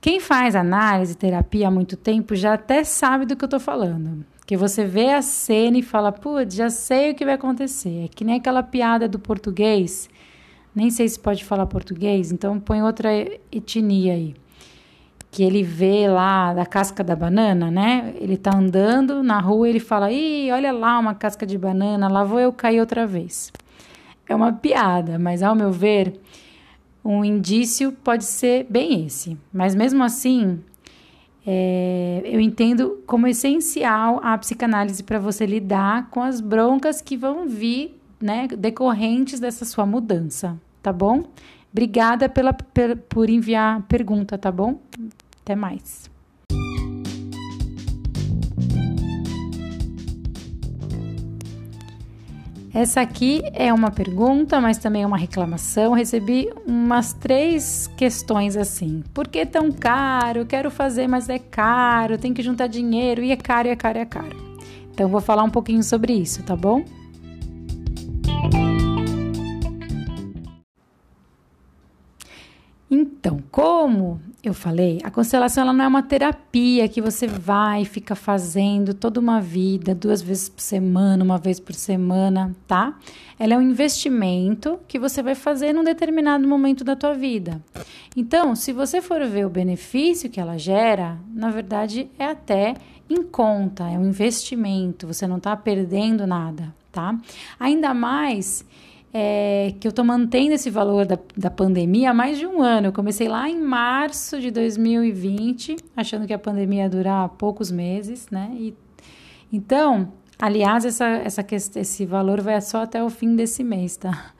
Quem 0.01 0.20
faz 0.20 0.56
análise, 0.56 1.13
terapia 1.13 1.68
há 1.68 1.72
muito 1.72 1.96
tempo 1.96 2.36
já 2.36 2.56
até 2.56 2.84
sabe 2.84 3.27
do 3.27 3.36
que 3.36 3.44
eu 3.44 3.48
estou 3.48 3.60
falando. 3.60 4.25
Que 4.48 4.58
você 4.58 4.86
vê 4.86 5.12
a 5.12 5.22
cena 5.22 5.77
e 5.77 5.84
fala, 5.84 6.12
putz, 6.12 6.56
já 6.56 6.72
sei 6.72 7.12
o 7.12 7.15
que 7.15 7.25
vai 7.25 7.36
acontecer. 7.36 8.06
É 8.06 8.08
que 8.08 8.24
nem 8.24 8.38
aquela 8.38 8.63
piada 8.63 9.08
do 9.08 9.20
português. 9.20 10.10
Nem 10.75 10.89
sei 10.89 11.08
se 11.08 11.20
pode 11.20 11.46
falar 11.46 11.65
português, 11.67 12.32
então 12.32 12.60
põe 12.60 12.84
outra 12.84 13.10
etnia 13.51 14.13
aí 14.13 14.36
que 15.36 15.44
ele 15.44 15.63
vê 15.63 16.08
lá 16.08 16.53
da 16.53 16.65
casca 16.65 17.03
da 17.03 17.13
banana, 17.13 17.70
né? 17.70 18.13
Ele 18.22 18.38
tá 18.38 18.55
andando 18.55 19.22
na 19.22 19.38
rua 19.41 19.67
ele 19.67 19.82
fala: 19.82 20.10
Ih, 20.10 20.50
olha 20.50 20.72
lá 20.72 20.98
uma 20.98 21.13
casca 21.13 21.46
de 21.46 21.58
banana, 21.58 22.08
lá 22.08 22.24
vou 22.24 22.39
eu 22.39 22.53
cair 22.53 22.79
outra 22.79 23.05
vez. 23.05 23.51
É 24.29 24.34
uma 24.34 24.53
piada, 24.53 25.20
mas 25.20 25.44
ao 25.44 25.53
meu 25.53 25.74
ver, 25.74 26.17
um 27.03 27.24
indício 27.25 27.91
pode 27.91 28.24
ser 28.24 28.65
bem 28.70 29.05
esse. 29.05 29.38
Mas 29.51 29.75
mesmo 29.75 30.05
assim, 30.05 30.62
é, 31.46 32.22
eu 32.24 32.39
entendo 32.39 33.03
como 33.05 33.27
essencial 33.27 34.22
a 34.24 34.38
psicanálise 34.38 35.03
para 35.03 35.20
você 35.20 35.46
lidar 35.46 36.10
com 36.12 36.24
as 36.24 36.39
broncas 36.39 37.01
que 37.01 37.17
vão 37.17 37.46
vir, 37.46 38.00
né, 38.22 38.48
decorrentes 38.48 39.41
dessa 39.41 39.65
sua 39.65 39.86
mudança, 39.86 40.58
tá 40.86 40.94
bom? 40.94 41.24
Obrigada 41.72 42.30
pela, 42.30 42.54
por 42.54 43.27
enviar 43.27 43.82
pergunta, 43.88 44.38
tá 44.38 44.51
bom? 44.51 44.80
Até 45.42 45.56
mais. 45.56 46.12
Essa 52.72 53.01
aqui 53.01 53.42
é 53.54 53.74
uma 53.74 53.89
pergunta, 53.89 54.62
mas 54.62 54.77
também 54.77 55.01
é 55.01 55.08
uma 55.08 55.18
reclamação. 55.18 55.94
Recebi 55.94 56.51
umas 56.68 57.13
três 57.13 57.88
questões 57.98 58.56
assim. 58.56 59.01
Por 59.13 59.27
que 59.27 59.44
tão 59.46 59.72
caro? 59.72 60.46
Quero 60.46 60.70
fazer, 60.70 61.08
mas 61.08 61.30
é 61.30 61.39
caro. 61.39 62.18
Tem 62.18 62.34
que 62.34 62.44
juntar 62.44 62.68
dinheiro 62.68 63.24
e 63.24 63.32
é 63.32 63.38
caro, 63.38 63.70
é 63.70 63.75
caro, 63.75 63.98
é 63.98 64.06
caro. 64.06 64.38
Então 64.92 65.10
vou 65.10 65.22
falar 65.22 65.44
um 65.44 65.50
pouquinho 65.50 65.82
sobre 65.82 66.13
isso, 66.13 66.44
tá 66.44 66.56
bom? 66.56 66.84
Então, 72.98 73.44
como 73.52 74.22
eu 74.42 74.54
falei, 74.54 75.02
a 75.04 75.12
constelação 75.12 75.64
ela 75.64 75.74
não 75.74 75.84
é 75.84 75.88
uma 75.88 76.02
terapia 76.02 76.88
que 76.88 77.02
você 77.02 77.28
vai 77.28 77.82
e 77.82 77.86
fica 77.86 78.16
fazendo 78.16 78.94
toda 78.94 79.20
uma 79.20 79.42
vida, 79.42 79.94
duas 79.94 80.22
vezes 80.22 80.48
por 80.48 80.62
semana, 80.62 81.22
uma 81.22 81.38
vez 81.38 81.60
por 81.60 81.75
semana, 81.75 82.56
tá? 82.66 82.98
Ela 83.38 83.56
é 83.56 83.58
um 83.58 83.62
investimento 83.62 84.80
que 84.88 84.98
você 84.98 85.22
vai 85.22 85.36
fazer 85.36 85.74
num 85.74 85.84
determinado 85.84 86.48
momento 86.48 86.86
da 86.86 86.96
tua 86.96 87.14
vida. 87.14 87.62
Então, 88.16 88.56
se 88.56 88.72
você 88.72 89.02
for 89.02 89.25
ver 89.25 89.46
o 89.46 89.50
benefício 89.50 90.30
que 90.30 90.40
ela 90.40 90.58
gera, 90.58 91.18
na 91.34 91.50
verdade 91.50 92.10
é 92.18 92.28
até 92.28 92.75
em 93.10 93.24
conta, 93.24 93.90
é 93.90 94.00
um 94.00 94.08
investimento, 94.08 95.06
você 95.06 95.28
não 95.28 95.36
está 95.36 95.54
perdendo 95.58 96.25
nada, 96.25 96.74
tá? 96.94 97.14
Ainda 97.60 97.94
mais 97.94 98.64
é, 99.17 99.74
que 99.79 99.88
eu 99.88 99.91
estou 99.91 100.03
mantendo 100.03 100.55
esse 100.55 100.69
valor 100.69 101.05
da, 101.05 101.17
da 101.38 101.50
pandemia 101.50 102.12
há 102.12 102.13
mais 102.13 102.38
de 102.38 102.45
um 102.45 102.62
ano. 102.62 102.88
Eu 102.88 102.91
comecei 102.91 103.29
lá 103.29 103.50
em 103.50 103.57
março 103.57 104.41
de 104.41 104.51
2020, 104.51 105.77
achando 105.95 106.27
que 106.27 106.34
a 106.34 106.38
pandemia 106.38 106.84
ia 106.84 106.89
durar 106.89 107.29
poucos 107.29 107.72
meses, 107.72 108.27
né? 108.29 108.51
E, 108.60 108.75
então, 109.53 110.12
aliás, 110.38 110.84
essa, 110.84 111.05
essa, 111.05 111.45
esse 111.77 112.05
valor 112.05 112.41
vai 112.41 112.60
só 112.60 112.84
até 112.84 113.01
o 113.01 113.10
fim 113.10 113.38
desse 113.38 113.63
mês, 113.63 113.95
tá? 113.95 114.34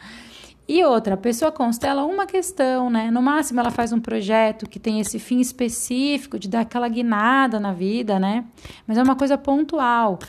E 0.67 0.84
outra, 0.84 1.13
a 1.13 1.17
pessoa 1.17 1.53
constela 1.53 2.03
uma 2.03 2.25
questão, 2.25 2.89
né? 2.89 3.10
No 3.10 3.22
máximo, 3.22 3.62
ela 3.62 3.72
faz 3.72 3.94
um 3.94 4.00
projeto 4.01 4.67
que 4.67 4.77
tem 4.77 5.00
esse 5.00 5.20
fim 5.20 5.39
específico 5.39 6.38
de 6.38 6.50
dar 6.50 6.62
aquela 6.62 6.89
guinada 6.89 7.62
na 7.62 7.72
vida, 7.72 8.20
né? 8.20 8.44
Mas 8.86 8.98
é 8.98 9.03
uma 9.03 9.15
coisa 9.15 9.38
pontual 9.38 10.20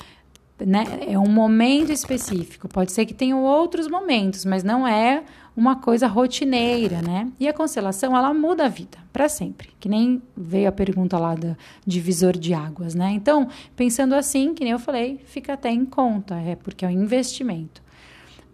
né? 0.65 0.85
É 1.07 1.19
um 1.19 1.29
momento 1.29 1.93
específico. 1.93 2.69
Pode 2.69 2.93
ser 2.93 3.05
que 3.05 3.13
tenham 3.13 3.43
outros 3.43 3.89
momentos, 3.89 4.45
mas 4.45 4.63
não 4.63 4.87
é 4.87 5.25
uma 5.57 5.77
coisa 5.77 6.07
rotineira, 6.07 7.03
né? 7.03 7.29
E 7.39 7.49
a 7.49 7.53
constelação, 7.53 8.17
ela 8.17 8.33
muda 8.33 8.67
a 8.67 8.69
vida 8.69 8.99
para 9.13 9.29
sempre. 9.29 9.71
Que 9.81 9.89
nem 9.89 10.23
veio 10.37 10.69
a 10.69 10.73
pergunta 10.73 11.19
lá 11.19 11.35
do 11.35 11.57
divisor 11.87 12.37
de 12.37 12.55
águas, 12.55 12.95
né? 12.95 13.11
Então, 13.13 13.49
pensando 13.75 14.15
assim, 14.15 14.55
que 14.55 14.63
nem 14.63 14.73
eu 14.73 14.79
falei, 14.79 15.21
fica 15.27 15.55
até 15.55 15.71
em 15.71 15.85
conta, 15.85 16.37
é 16.37 16.55
porque 16.55 16.85
é 16.85 16.89
um 16.89 16.93
investimento. 16.93 17.83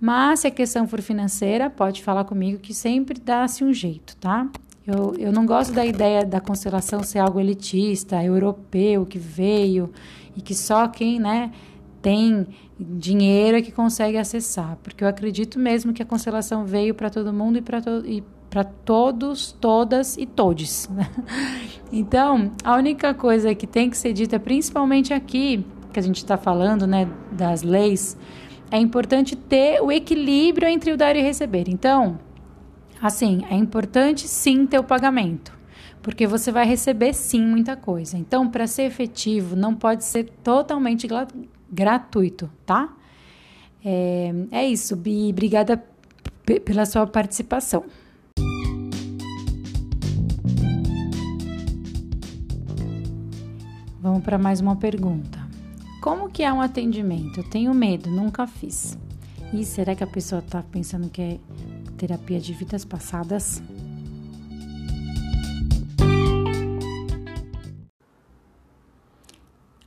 Mas 0.00 0.40
se 0.40 0.48
a 0.48 0.50
questão 0.50 0.88
for 0.88 1.00
financeira, 1.00 1.70
pode 1.70 2.02
falar 2.02 2.24
comigo 2.24 2.58
que 2.58 2.74
sempre 2.74 3.20
dá-se 3.20 3.62
um 3.62 3.72
jeito, 3.72 4.16
tá? 4.16 4.48
Eu, 4.84 5.14
eu 5.16 5.30
não 5.30 5.46
gosto 5.46 5.72
da 5.72 5.86
ideia 5.86 6.26
da 6.26 6.40
constelação 6.40 7.04
ser 7.04 7.20
algo 7.20 7.38
elitista, 7.38 8.22
europeu, 8.22 9.06
que 9.06 9.18
veio 9.18 9.92
e 10.36 10.40
que 10.40 10.56
só 10.56 10.88
quem, 10.88 11.20
né, 11.20 11.52
tem 12.02 12.46
dinheiro 12.78 13.56
é 13.56 13.62
que 13.62 13.70
consegue 13.70 14.18
acessar, 14.18 14.76
porque 14.82 15.04
eu 15.04 15.08
acredito 15.08 15.58
mesmo 15.58 15.92
que 15.92 16.02
a 16.02 16.06
constelação 16.06 16.64
veio 16.64 16.94
para 16.94 17.08
todo 17.08 17.32
mundo 17.32 17.58
e 17.58 17.62
para 17.62 17.80
to 17.80 18.02
todos, 18.84 19.52
todas 19.52 20.18
e 20.18 20.26
todes. 20.26 20.90
então, 21.90 22.50
a 22.62 22.76
única 22.76 23.14
coisa 23.14 23.54
que 23.54 23.66
tem 23.66 23.88
que 23.88 23.96
ser 23.96 24.12
dita, 24.12 24.38
principalmente 24.38 25.14
aqui, 25.14 25.64
que 25.92 25.98
a 25.98 26.02
gente 26.02 26.16
está 26.16 26.36
falando, 26.36 26.86
né, 26.86 27.08
das 27.30 27.62
leis, 27.62 28.16
é 28.70 28.78
importante 28.78 29.36
ter 29.36 29.80
o 29.80 29.90
equilíbrio 29.90 30.68
entre 30.68 30.92
o 30.92 30.96
dar 30.96 31.14
e 31.16 31.22
receber. 31.22 31.64
Então, 31.68 32.18
assim, 33.00 33.42
é 33.48 33.54
importante 33.54 34.26
sim 34.26 34.66
ter 34.66 34.78
o 34.78 34.84
pagamento 34.84 35.62
porque 36.02 36.26
você 36.26 36.50
vai 36.50 36.66
receber 36.66 37.14
sim 37.14 37.40
muita 37.40 37.76
coisa. 37.76 38.18
Então, 38.18 38.48
para 38.48 38.66
ser 38.66 38.82
efetivo, 38.82 39.54
não 39.54 39.72
pode 39.72 40.04
ser 40.04 40.24
totalmente 40.42 41.06
gratuito, 41.72 42.50
tá? 42.66 42.94
É, 43.84 44.32
é 44.50 44.68
isso, 44.68 44.94
Bi. 44.94 45.30
Obrigada 45.30 45.82
pela 46.64 46.84
sua 46.84 47.06
participação. 47.06 47.84
Vamos 54.00 54.22
para 54.22 54.36
mais 54.36 54.60
uma 54.60 54.76
pergunta. 54.76 55.40
Como 56.02 56.28
que 56.28 56.42
é 56.42 56.52
um 56.52 56.60
atendimento? 56.60 57.42
Tenho 57.44 57.72
medo, 57.72 58.10
nunca 58.10 58.46
fiz. 58.46 58.98
E 59.52 59.64
será 59.64 59.94
que 59.94 60.02
a 60.02 60.06
pessoa 60.06 60.40
está 60.40 60.62
pensando 60.62 61.08
que 61.08 61.22
é 61.22 61.38
terapia 61.96 62.40
de 62.40 62.52
vidas 62.52 62.84
passadas? 62.84 63.62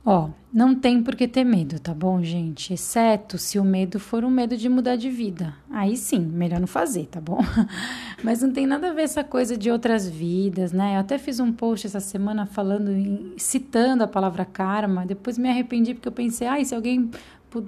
Ó, 0.08 0.30
não 0.52 0.72
tem 0.72 1.02
por 1.02 1.16
que 1.16 1.26
ter 1.26 1.42
medo, 1.42 1.80
tá 1.80 1.92
bom, 1.92 2.22
gente? 2.22 2.72
Exceto 2.72 3.36
se 3.36 3.58
o 3.58 3.64
medo 3.64 3.98
for 3.98 4.24
um 4.24 4.30
medo 4.30 4.56
de 4.56 4.68
mudar 4.68 4.94
de 4.94 5.10
vida. 5.10 5.52
Aí 5.68 5.96
sim, 5.96 6.20
melhor 6.20 6.60
não 6.60 6.66
fazer, 6.68 7.06
tá 7.06 7.20
bom? 7.20 7.40
Mas 8.22 8.40
não 8.40 8.52
tem 8.52 8.68
nada 8.68 8.90
a 8.90 8.92
ver 8.92 9.02
essa 9.02 9.24
coisa 9.24 9.56
de 9.56 9.68
outras 9.68 10.08
vidas, 10.08 10.70
né? 10.70 10.94
Eu 10.94 11.00
até 11.00 11.18
fiz 11.18 11.40
um 11.40 11.52
post 11.52 11.88
essa 11.88 11.98
semana 11.98 12.46
falando, 12.46 13.34
citando 13.36 14.04
a 14.04 14.06
palavra 14.06 14.44
karma. 14.44 15.04
Depois 15.04 15.36
me 15.36 15.48
arrependi 15.48 15.92
porque 15.92 16.06
eu 16.06 16.12
pensei, 16.12 16.46
ai, 16.46 16.64
se 16.64 16.72
alguém 16.72 17.10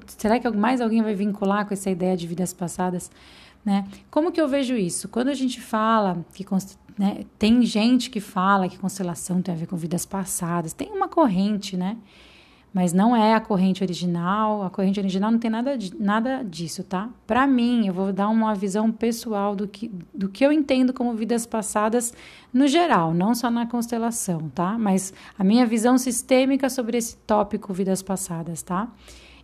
será 0.06 0.38
que 0.38 0.48
mais 0.50 0.80
alguém 0.80 1.02
vai 1.02 1.14
vincular 1.14 1.66
com 1.66 1.74
essa 1.74 1.90
ideia 1.90 2.16
de 2.16 2.26
vidas 2.26 2.52
passadas? 2.52 3.10
Né? 3.64 3.86
Como 4.10 4.32
que 4.32 4.40
eu 4.40 4.48
vejo 4.48 4.74
isso? 4.74 5.08
Quando 5.08 5.28
a 5.28 5.34
gente 5.34 5.60
fala 5.60 6.24
que 6.32 6.44
né, 6.98 7.24
tem 7.38 7.62
gente 7.62 8.10
que 8.10 8.20
fala 8.20 8.68
que 8.68 8.78
constelação 8.78 9.40
tem 9.42 9.54
a 9.54 9.56
ver 9.56 9.66
com 9.66 9.76
vidas 9.76 10.06
passadas, 10.06 10.72
tem 10.72 10.90
uma 10.90 11.08
corrente, 11.08 11.76
né? 11.76 11.96
Mas 12.72 12.92
não 12.92 13.16
é 13.16 13.34
a 13.34 13.40
corrente 13.40 13.82
original. 13.82 14.62
A 14.62 14.70
corrente 14.70 15.00
original 15.00 15.30
não 15.30 15.38
tem 15.38 15.50
nada, 15.50 15.76
nada 15.98 16.42
disso, 16.42 16.84
tá? 16.84 17.08
Para 17.26 17.46
mim, 17.46 17.86
eu 17.86 17.94
vou 17.94 18.12
dar 18.12 18.28
uma 18.28 18.54
visão 18.54 18.92
pessoal 18.92 19.56
do 19.56 19.66
que, 19.66 19.90
do 20.14 20.28
que 20.28 20.44
eu 20.44 20.52
entendo 20.52 20.92
como 20.92 21.14
vidas 21.14 21.46
passadas 21.46 22.12
no 22.52 22.68
geral, 22.68 23.14
não 23.14 23.34
só 23.34 23.50
na 23.50 23.66
constelação, 23.66 24.50
tá? 24.54 24.78
Mas 24.78 25.14
a 25.38 25.42
minha 25.42 25.64
visão 25.64 25.96
sistêmica 25.96 26.68
sobre 26.68 26.98
esse 26.98 27.16
tópico 27.18 27.72
vidas 27.72 28.02
passadas, 28.02 28.62
tá? 28.62 28.88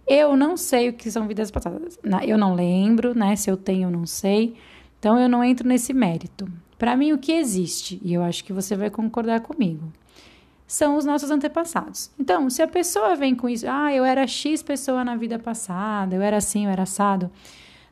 Eu 0.07 0.37
não 0.37 0.57
sei 0.57 0.91
o 0.91 0.93
que 0.93 1.11
são 1.11 1.27
vidas 1.27 1.51
passadas. 1.51 1.99
Eu 2.27 2.37
não 2.37 2.55
lembro, 2.55 3.15
né? 3.15 3.37
Se 3.37 3.51
eu 3.51 3.57
tenho, 3.57 3.89
eu 3.89 3.91
não 3.91 4.07
sei. 4.07 4.55
Então 4.99 5.19
eu 5.19 5.29
não 5.29 5.43
entro 5.43 5.67
nesse 5.67 5.93
mérito. 5.93 6.47
Para 6.79 6.97
mim, 6.97 7.13
o 7.13 7.19
que 7.19 7.33
existe, 7.33 8.01
e 8.03 8.13
eu 8.13 8.23
acho 8.23 8.45
que 8.45 8.53
você 8.53 8.77
vai 8.77 8.91
concordar 8.91 9.41
comigo, 9.41 9.93
são 10.67 10.97
os 10.97 11.05
nossos 11.05 11.31
antepassados. 11.31 12.11
Então, 12.19 12.51
se 12.51 12.63
a 12.63 12.69
pessoa 12.69 13.15
vem 13.15 13.35
com 13.35 13.49
isso, 13.49 13.67
ah, 13.69 13.93
eu 13.93 14.05
era 14.05 14.27
X 14.27 14.63
pessoa 14.63 15.05
na 15.05 15.17
vida 15.17 15.39
passada, 15.39 16.17
eu 16.17 16.23
era 16.23 16.37
assim, 16.39 16.65
eu 16.65 16.71
era 16.71 16.83
assado, 16.83 17.31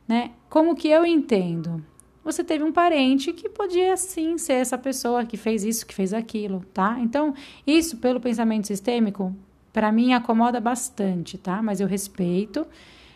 né? 0.07 0.31
Como 0.49 0.75
que 0.75 0.89
eu 0.89 1.05
entendo? 1.05 1.83
Você 2.23 2.43
teve 2.43 2.63
um 2.63 2.71
parente 2.71 3.33
que 3.33 3.49
podia 3.49 3.97
sim 3.97 4.37
ser 4.37 4.53
essa 4.53 4.77
pessoa 4.77 5.25
que 5.25 5.37
fez 5.37 5.63
isso, 5.63 5.85
que 5.85 5.93
fez 5.93 6.13
aquilo, 6.13 6.63
tá? 6.73 6.97
Então, 6.99 7.33
isso 7.65 7.97
pelo 7.97 8.19
pensamento 8.19 8.67
sistêmico, 8.67 9.35
para 9.73 9.91
mim 9.91 10.13
acomoda 10.13 10.61
bastante, 10.61 11.37
tá? 11.37 11.61
Mas 11.61 11.81
eu 11.81 11.87
respeito 11.87 12.65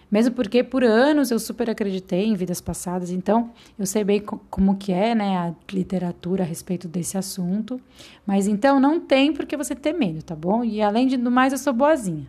mesmo 0.09 0.33
porque 0.33 0.63
por 0.63 0.83
anos 0.83 1.31
eu 1.31 1.39
super 1.39 1.69
acreditei 1.69 2.25
em 2.25 2.33
vidas 2.33 2.61
passadas, 2.61 3.11
então 3.11 3.51
eu 3.77 3.85
sei 3.85 4.05
bem 4.05 4.21
como 4.21 4.77
que 4.77 4.93
é, 4.93 5.13
né, 5.13 5.37
a 5.37 5.53
literatura 5.71 6.43
a 6.43 6.45
respeito 6.45 6.87
desse 6.87 7.17
assunto. 7.17 7.79
Mas 8.25 8.47
então 8.47 8.79
não 8.79 8.99
tem 8.99 9.33
por 9.33 9.45
que 9.45 9.57
você 9.57 9.75
ter 9.75 9.93
medo, 9.93 10.23
tá 10.23 10.35
bom? 10.35 10.63
E 10.63 10.81
além 10.81 11.07
de 11.07 11.17
mais, 11.17 11.51
eu 11.51 11.59
sou 11.59 11.73
boazinha. 11.73 12.25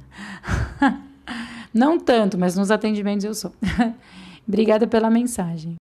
não 1.73 2.01
tanto, 2.01 2.37
mas 2.37 2.57
nos 2.57 2.71
atendimentos 2.71 3.25
eu 3.25 3.35
sou. 3.35 3.53
Obrigada 4.47 4.87
pela 4.87 5.09
mensagem. 5.09 5.77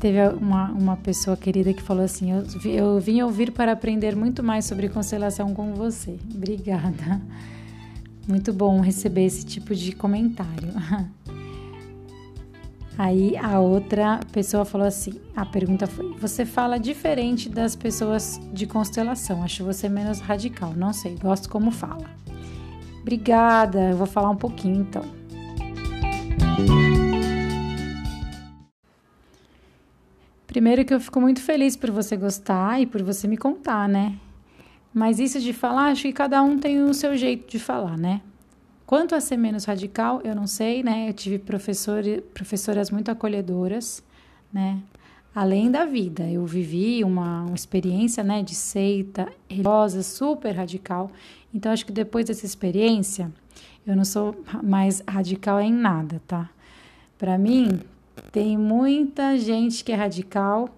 Teve 0.00 0.18
uma, 0.30 0.70
uma 0.70 0.96
pessoa 0.96 1.36
querida 1.36 1.72
que 1.72 1.82
falou 1.82 2.04
assim: 2.04 2.32
eu, 2.32 2.44
eu 2.64 2.98
vim 2.98 3.20
ouvir 3.20 3.52
para 3.52 3.72
aprender 3.72 4.16
muito 4.16 4.42
mais 4.42 4.64
sobre 4.64 4.88
constelação 4.88 5.54
com 5.54 5.74
você. 5.74 6.18
Obrigada. 6.34 7.20
Muito 8.26 8.52
bom 8.52 8.80
receber 8.80 9.24
esse 9.24 9.44
tipo 9.44 9.74
de 9.74 9.92
comentário. 9.92 10.70
Aí 12.98 13.36
a 13.36 13.60
outra 13.60 14.20
pessoa 14.32 14.64
falou 14.64 14.86
assim: 14.86 15.20
a 15.36 15.44
pergunta 15.44 15.86
foi: 15.86 16.14
Você 16.18 16.44
fala 16.46 16.78
diferente 16.78 17.48
das 17.48 17.76
pessoas 17.76 18.40
de 18.52 18.66
constelação, 18.66 19.42
acho 19.42 19.64
você 19.64 19.88
menos 19.88 20.20
radical. 20.20 20.72
Não 20.74 20.92
sei, 20.92 21.16
gosto 21.16 21.48
como 21.48 21.70
fala. 21.70 22.10
Obrigada, 23.00 23.90
eu 23.90 23.96
vou 23.96 24.06
falar 24.06 24.30
um 24.30 24.36
pouquinho 24.36 24.80
então. 24.80 25.19
Primeiro 30.50 30.84
que 30.84 30.92
eu 30.92 30.98
fico 30.98 31.20
muito 31.20 31.40
feliz 31.40 31.76
por 31.76 31.92
você 31.92 32.16
gostar 32.16 32.80
e 32.80 32.84
por 32.84 33.04
você 33.04 33.28
me 33.28 33.36
contar, 33.36 33.88
né? 33.88 34.16
Mas 34.92 35.20
isso 35.20 35.38
de 35.38 35.52
falar, 35.52 35.92
acho 35.92 36.02
que 36.02 36.12
cada 36.12 36.42
um 36.42 36.58
tem 36.58 36.82
o 36.82 36.92
seu 36.92 37.16
jeito 37.16 37.48
de 37.48 37.60
falar, 37.60 37.96
né? 37.96 38.20
Quanto 38.84 39.14
a 39.14 39.20
ser 39.20 39.36
menos 39.36 39.64
radical, 39.64 40.20
eu 40.24 40.34
não 40.34 40.48
sei, 40.48 40.82
né? 40.82 41.08
Eu 41.08 41.12
tive 41.12 41.38
professor, 41.38 42.02
professoras 42.34 42.90
muito 42.90 43.12
acolhedoras, 43.12 44.02
né? 44.52 44.80
Além 45.32 45.70
da 45.70 45.84
vida, 45.84 46.28
eu 46.28 46.44
vivi 46.44 47.04
uma, 47.04 47.44
uma 47.44 47.54
experiência, 47.54 48.24
né, 48.24 48.42
de 48.42 48.56
seita 48.56 49.28
religiosa 49.48 50.02
super 50.02 50.50
radical. 50.50 51.12
Então, 51.54 51.70
acho 51.70 51.86
que 51.86 51.92
depois 51.92 52.26
dessa 52.26 52.44
experiência, 52.44 53.30
eu 53.86 53.94
não 53.94 54.04
sou 54.04 54.34
mais 54.64 55.00
radical 55.08 55.60
em 55.60 55.72
nada, 55.72 56.20
tá? 56.26 56.50
Para 57.16 57.38
mim, 57.38 57.78
tem 58.32 58.56
muita 58.56 59.36
gente 59.38 59.84
que 59.84 59.92
é 59.92 59.94
radical 59.94 60.68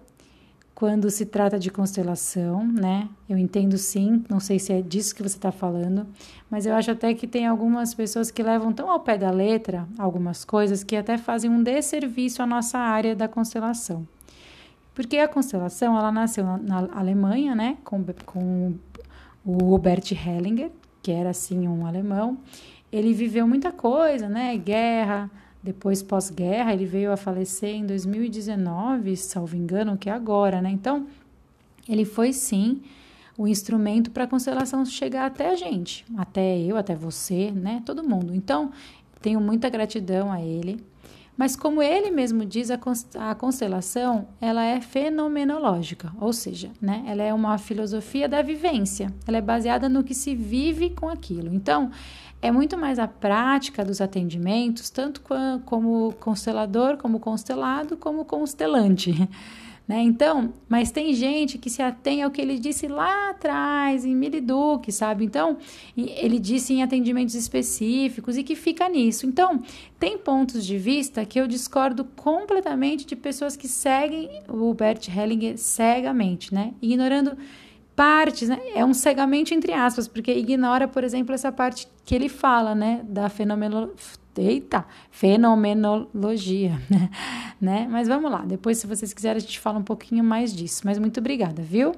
quando 0.73 1.09
se 1.09 1.25
trata 1.25 1.59
de 1.59 1.69
constelação, 1.69 2.65
né? 2.65 3.07
Eu 3.29 3.37
entendo 3.37 3.77
sim, 3.77 4.23
não 4.29 4.39
sei 4.39 4.59
se 4.59 4.73
é 4.73 4.81
disso 4.81 5.15
que 5.15 5.21
você 5.21 5.37
está 5.37 5.51
falando, 5.51 6.05
mas 6.49 6.65
eu 6.65 6.73
acho 6.73 6.91
até 6.91 7.13
que 7.13 7.27
tem 7.27 7.45
algumas 7.45 7.93
pessoas 7.93 8.31
que 8.31 8.41
levam 8.41 8.73
tão 8.73 8.89
ao 8.89 8.99
pé 8.99 9.17
da 9.17 9.29
letra 9.29 9.87
algumas 9.97 10.43
coisas 10.43 10.83
que 10.83 10.95
até 10.95 11.17
fazem 11.17 11.49
um 11.49 11.61
desserviço 11.61 12.41
à 12.41 12.45
nossa 12.45 12.79
área 12.79 13.15
da 13.15 13.27
constelação. 13.27 14.07
Porque 14.93 15.17
a 15.17 15.27
constelação, 15.27 15.97
ela 15.97 16.11
nasceu 16.11 16.43
na, 16.43 16.57
na 16.57 16.99
Alemanha, 16.99 17.55
né? 17.55 17.77
Com, 17.83 18.03
com 18.25 18.73
o 19.45 19.73
Hubert 19.73 20.11
Hellinger, 20.11 20.71
que 21.01 21.11
era 21.11 21.31
assim 21.31 21.67
um 21.67 21.85
alemão. 21.85 22.37
Ele 22.91 23.13
viveu 23.13 23.47
muita 23.47 23.71
coisa, 23.71 24.29
né? 24.29 24.55
Guerra, 24.57 25.31
depois, 25.63 26.03
pós-guerra, 26.03 26.73
ele 26.73 26.85
veio 26.85 27.11
a 27.11 27.17
falecer 27.17 27.69
em 27.69 27.85
2019, 27.85 29.15
salvo 29.15 29.55
engano, 29.55 29.97
que 29.97 30.09
é 30.09 30.13
agora, 30.13 30.61
né? 30.61 30.69
Então, 30.69 31.07
ele 31.87 32.03
foi 32.03 32.33
sim 32.33 32.81
o 33.37 33.47
instrumento 33.47 34.11
para 34.11 34.25
a 34.25 34.27
constelação 34.27 34.85
chegar 34.85 35.25
até 35.25 35.49
a 35.51 35.55
gente, 35.55 36.05
até 36.17 36.59
eu, 36.59 36.75
até 36.75 36.93
você, 36.93 37.49
né? 37.49 37.81
Todo 37.85 38.03
mundo. 38.03 38.35
Então, 38.35 38.71
tenho 39.21 39.39
muita 39.39 39.69
gratidão 39.69 40.31
a 40.31 40.41
ele. 40.41 40.83
Mas 41.35 41.55
como 41.55 41.81
ele 41.81 42.11
mesmo 42.11 42.45
diz, 42.45 42.69
a 42.69 43.33
constelação 43.33 44.27
ela 44.39 44.63
é 44.63 44.79
fenomenológica, 44.79 46.13
ou 46.21 46.31
seja, 46.31 46.69
né, 46.79 47.03
ela 47.07 47.23
é 47.23 47.33
uma 47.33 47.57
filosofia 47.57 48.29
da 48.29 48.43
vivência. 48.43 49.11
Ela 49.25 49.39
é 49.39 49.41
baseada 49.41 49.89
no 49.89 50.03
que 50.03 50.13
se 50.13 50.35
vive 50.35 50.91
com 50.91 51.09
aquilo. 51.09 51.51
Então, 51.51 51.89
é 52.43 52.51
muito 52.51 52.77
mais 52.77 52.99
a 52.99 53.07
prática 53.07 53.85
dos 53.85 54.01
atendimentos, 54.01 54.89
tanto 54.89 55.21
como 55.65 56.13
constelador, 56.19 56.97
como 56.97 57.17
constelado, 57.17 57.95
como 57.95 58.25
constelante. 58.25 59.13
Né? 59.85 60.01
Então, 60.01 60.53
mas 60.69 60.91
tem 60.91 61.13
gente 61.13 61.57
que 61.57 61.69
se 61.69 61.81
atém 61.81 62.23
ao 62.23 62.31
que 62.31 62.39
ele 62.39 62.57
disse 62.57 62.87
lá 62.87 63.31
atrás, 63.31 64.05
em 64.05 64.15
Miliduque, 64.15 64.93
sabe? 64.93 65.25
Então, 65.25 65.57
ele 65.97 66.39
disse 66.39 66.73
em 66.73 66.81
atendimentos 66.81 67.35
específicos 67.35 68.37
e 68.37 68.43
que 68.43 68.55
fica 68.55 68.87
nisso. 68.87 69.25
Então, 69.25 69.61
tem 69.99 70.17
pontos 70.17 70.65
de 70.65 70.77
vista 70.77 71.25
que 71.25 71.37
eu 71.37 71.47
discordo 71.47 72.05
completamente 72.05 73.05
de 73.05 73.13
pessoas 73.13 73.57
que 73.57 73.67
seguem 73.67 74.41
o 74.47 74.73
Bert 74.73 75.09
Hellinger 75.09 75.57
cegamente, 75.57 76.53
né? 76.53 76.73
Ignorando 76.81 77.37
partes, 77.95 78.49
né? 78.49 78.59
É 78.75 78.83
um 78.83 78.93
cegamento 78.93 79.53
entre 79.53 79.73
aspas, 79.73 80.07
porque 80.07 80.31
ignora, 80.31 80.87
por 80.87 81.03
exemplo, 81.03 81.33
essa 81.33 81.51
parte 81.51 81.87
que 82.05 82.13
ele 82.13 82.29
fala, 82.29 82.75
né, 82.75 83.01
da 83.07 83.29
fenomeno... 83.29 83.91
Eita, 84.35 84.83
fenomenologia, 85.11 86.81
né? 87.61 87.87
Mas 87.87 88.07
vamos 88.07 88.31
lá, 88.31 88.39
depois 88.39 88.79
se 88.79 88.87
vocês 88.87 89.13
quiserem 89.13 89.37
a 89.37 89.39
gente 89.39 89.59
fala 89.59 89.77
um 89.77 89.83
pouquinho 89.83 90.23
mais 90.23 90.55
disso. 90.55 90.81
Mas 90.85 90.97
muito 90.97 91.19
obrigada, 91.19 91.61
viu? 91.61 91.93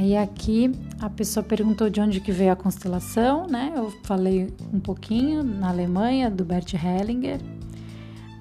Aí 0.00 0.16
aqui 0.16 0.72
a 1.00 1.10
pessoa 1.10 1.44
perguntou 1.44 1.90
de 1.90 2.00
onde 2.00 2.20
que 2.20 2.32
veio 2.32 2.52
a 2.52 2.56
constelação, 2.56 3.46
né? 3.46 3.72
Eu 3.76 3.90
falei 4.04 4.48
um 4.72 4.80
pouquinho 4.80 5.42
na 5.42 5.68
Alemanha 5.68 6.30
do 6.30 6.42
Bert 6.44 6.72
Hellinger, 6.72 7.38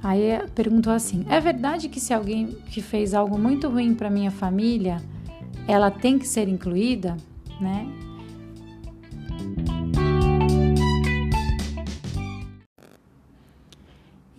Aí 0.02 0.40
perguntou 0.56 0.94
assim: 0.94 1.26
é 1.30 1.40
verdade 1.40 1.90
que 1.90 2.00
se 2.00 2.14
alguém 2.14 2.48
que 2.68 2.82
fez 2.82 3.14
algo 3.14 3.38
muito 3.38 3.68
ruim 3.68 3.94
para 3.94 4.10
minha 4.10 4.32
família, 4.32 5.02
ela 5.68 5.92
tem 5.92 6.18
que 6.18 6.28
ser 6.28 6.48
incluída, 6.48 7.18
né? 7.60 7.88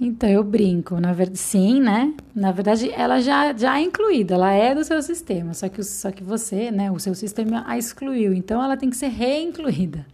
Então 0.02 0.30
eu 0.30 0.42
brinco, 0.42 0.98
na 0.98 1.12
verdade, 1.12 1.38
sim, 1.38 1.78
né? 1.78 2.14
Na 2.34 2.50
verdade, 2.52 2.90
ela 2.90 3.20
já, 3.20 3.54
já 3.54 3.78
é 3.78 3.82
incluída, 3.82 4.34
ela 4.34 4.50
é 4.50 4.74
do 4.74 4.82
seu 4.82 5.02
sistema, 5.02 5.52
só 5.52 5.68
que, 5.68 5.82
só 5.82 6.10
que 6.10 6.24
você, 6.24 6.70
né, 6.70 6.90
o 6.90 6.98
seu 6.98 7.14
sistema 7.14 7.64
a 7.66 7.76
excluiu, 7.76 8.32
então 8.32 8.64
ela 8.64 8.78
tem 8.78 8.88
que 8.88 8.96
ser 8.96 9.08
reincluída. 9.08 10.06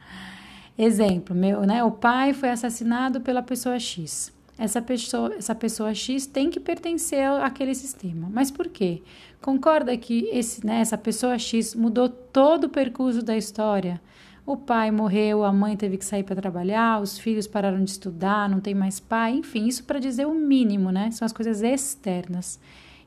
Exemplo, 0.76 1.36
meu, 1.36 1.62
né? 1.62 1.84
O 1.84 1.92
pai 1.92 2.32
foi 2.34 2.50
assassinado 2.50 3.20
pela 3.20 3.42
pessoa 3.42 3.78
X 3.78 4.35
essa 4.58 4.80
pessoa, 4.80 5.34
essa 5.34 5.54
pessoa 5.54 5.94
X 5.94 6.26
tem 6.26 6.50
que 6.50 6.58
pertencer 6.58 7.26
àquele 7.42 7.74
sistema. 7.74 8.28
Mas 8.30 8.50
por 8.50 8.68
quê? 8.68 9.02
Concorda 9.40 9.96
que 9.96 10.28
esse, 10.32 10.64
né, 10.66 10.80
essa 10.80 10.96
pessoa 10.96 11.38
X 11.38 11.74
mudou 11.74 12.08
todo 12.08 12.64
o 12.64 12.68
percurso 12.68 13.22
da 13.22 13.36
história? 13.36 14.00
o 14.46 14.56
pai 14.56 14.92
morreu, 14.92 15.42
a 15.42 15.52
mãe 15.52 15.76
teve 15.76 15.98
que 15.98 16.04
sair 16.04 16.22
para 16.22 16.36
trabalhar, 16.36 17.02
os 17.02 17.18
filhos 17.18 17.48
pararam 17.48 17.82
de 17.82 17.90
estudar, 17.90 18.48
não 18.48 18.60
tem 18.60 18.74
mais 18.74 19.00
pai, 19.00 19.32
enfim, 19.32 19.66
isso 19.66 19.82
para 19.82 19.98
dizer 19.98 20.24
o 20.24 20.34
mínimo, 20.34 20.92
né? 20.92 21.10
São 21.10 21.26
as 21.26 21.32
coisas 21.32 21.62
externas. 21.62 22.60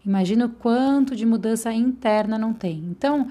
Imagina 0.06 0.46
o 0.46 0.50
quanto 0.50 1.16
de 1.16 1.26
mudança 1.26 1.72
interna 1.72 2.38
não 2.38 2.54
tem. 2.54 2.84
Então, 2.90 3.30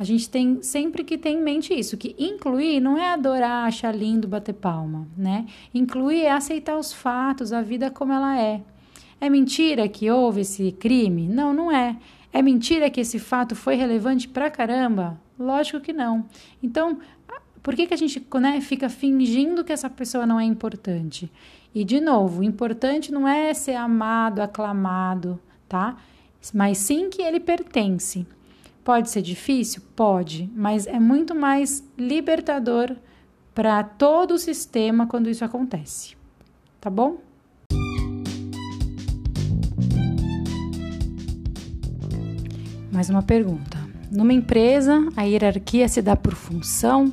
a 0.00 0.04
gente 0.04 0.30
tem 0.30 0.62
sempre 0.62 1.04
que 1.04 1.18
ter 1.18 1.28
em 1.28 1.42
mente 1.42 1.78
isso, 1.78 1.94
que 1.94 2.16
incluir 2.18 2.80
não 2.80 2.96
é 2.96 3.12
adorar, 3.12 3.68
achar 3.68 3.94
lindo, 3.94 4.26
bater 4.26 4.54
palma, 4.54 5.06
né? 5.14 5.44
Incluir 5.74 6.22
é 6.22 6.32
aceitar 6.32 6.78
os 6.78 6.90
fatos, 6.90 7.52
a 7.52 7.60
vida 7.60 7.90
como 7.90 8.10
ela 8.10 8.40
é. 8.40 8.62
É 9.20 9.28
mentira 9.28 9.86
que 9.90 10.10
houve 10.10 10.40
esse 10.40 10.72
crime? 10.72 11.28
Não, 11.28 11.52
não 11.52 11.70
é. 11.70 11.98
É 12.32 12.40
mentira 12.40 12.88
que 12.88 13.02
esse 13.02 13.18
fato 13.18 13.54
foi 13.54 13.74
relevante 13.74 14.26
pra 14.26 14.50
caramba? 14.50 15.20
Lógico 15.38 15.80
que 15.80 15.92
não. 15.92 16.24
Então, 16.62 16.98
por 17.62 17.74
que, 17.74 17.86
que 17.86 17.92
a 17.92 17.98
gente 17.98 18.26
né, 18.40 18.58
fica 18.62 18.88
fingindo 18.88 19.62
que 19.62 19.72
essa 19.72 19.90
pessoa 19.90 20.24
não 20.24 20.40
é 20.40 20.44
importante? 20.44 21.30
E, 21.74 21.84
de 21.84 22.00
novo, 22.00 22.40
o 22.40 22.44
importante 22.44 23.12
não 23.12 23.28
é 23.28 23.52
ser 23.52 23.74
amado, 23.74 24.40
aclamado, 24.40 25.38
tá? 25.68 25.98
Mas 26.54 26.78
sim 26.78 27.10
que 27.10 27.20
ele 27.20 27.38
pertence. 27.38 28.26
Pode 28.84 29.10
ser 29.10 29.22
difícil? 29.22 29.82
Pode, 29.94 30.50
mas 30.54 30.86
é 30.86 30.98
muito 30.98 31.34
mais 31.34 31.84
libertador 31.98 32.96
para 33.54 33.82
todo 33.84 34.32
o 34.32 34.38
sistema 34.38 35.06
quando 35.06 35.28
isso 35.28 35.44
acontece. 35.44 36.16
Tá 36.80 36.88
bom? 36.88 37.18
Mais 42.90 43.10
uma 43.10 43.22
pergunta. 43.22 43.78
Numa 44.10 44.32
empresa, 44.32 45.08
a 45.16 45.22
hierarquia 45.22 45.86
se 45.88 46.02
dá 46.02 46.16
por 46.16 46.34
função 46.34 47.12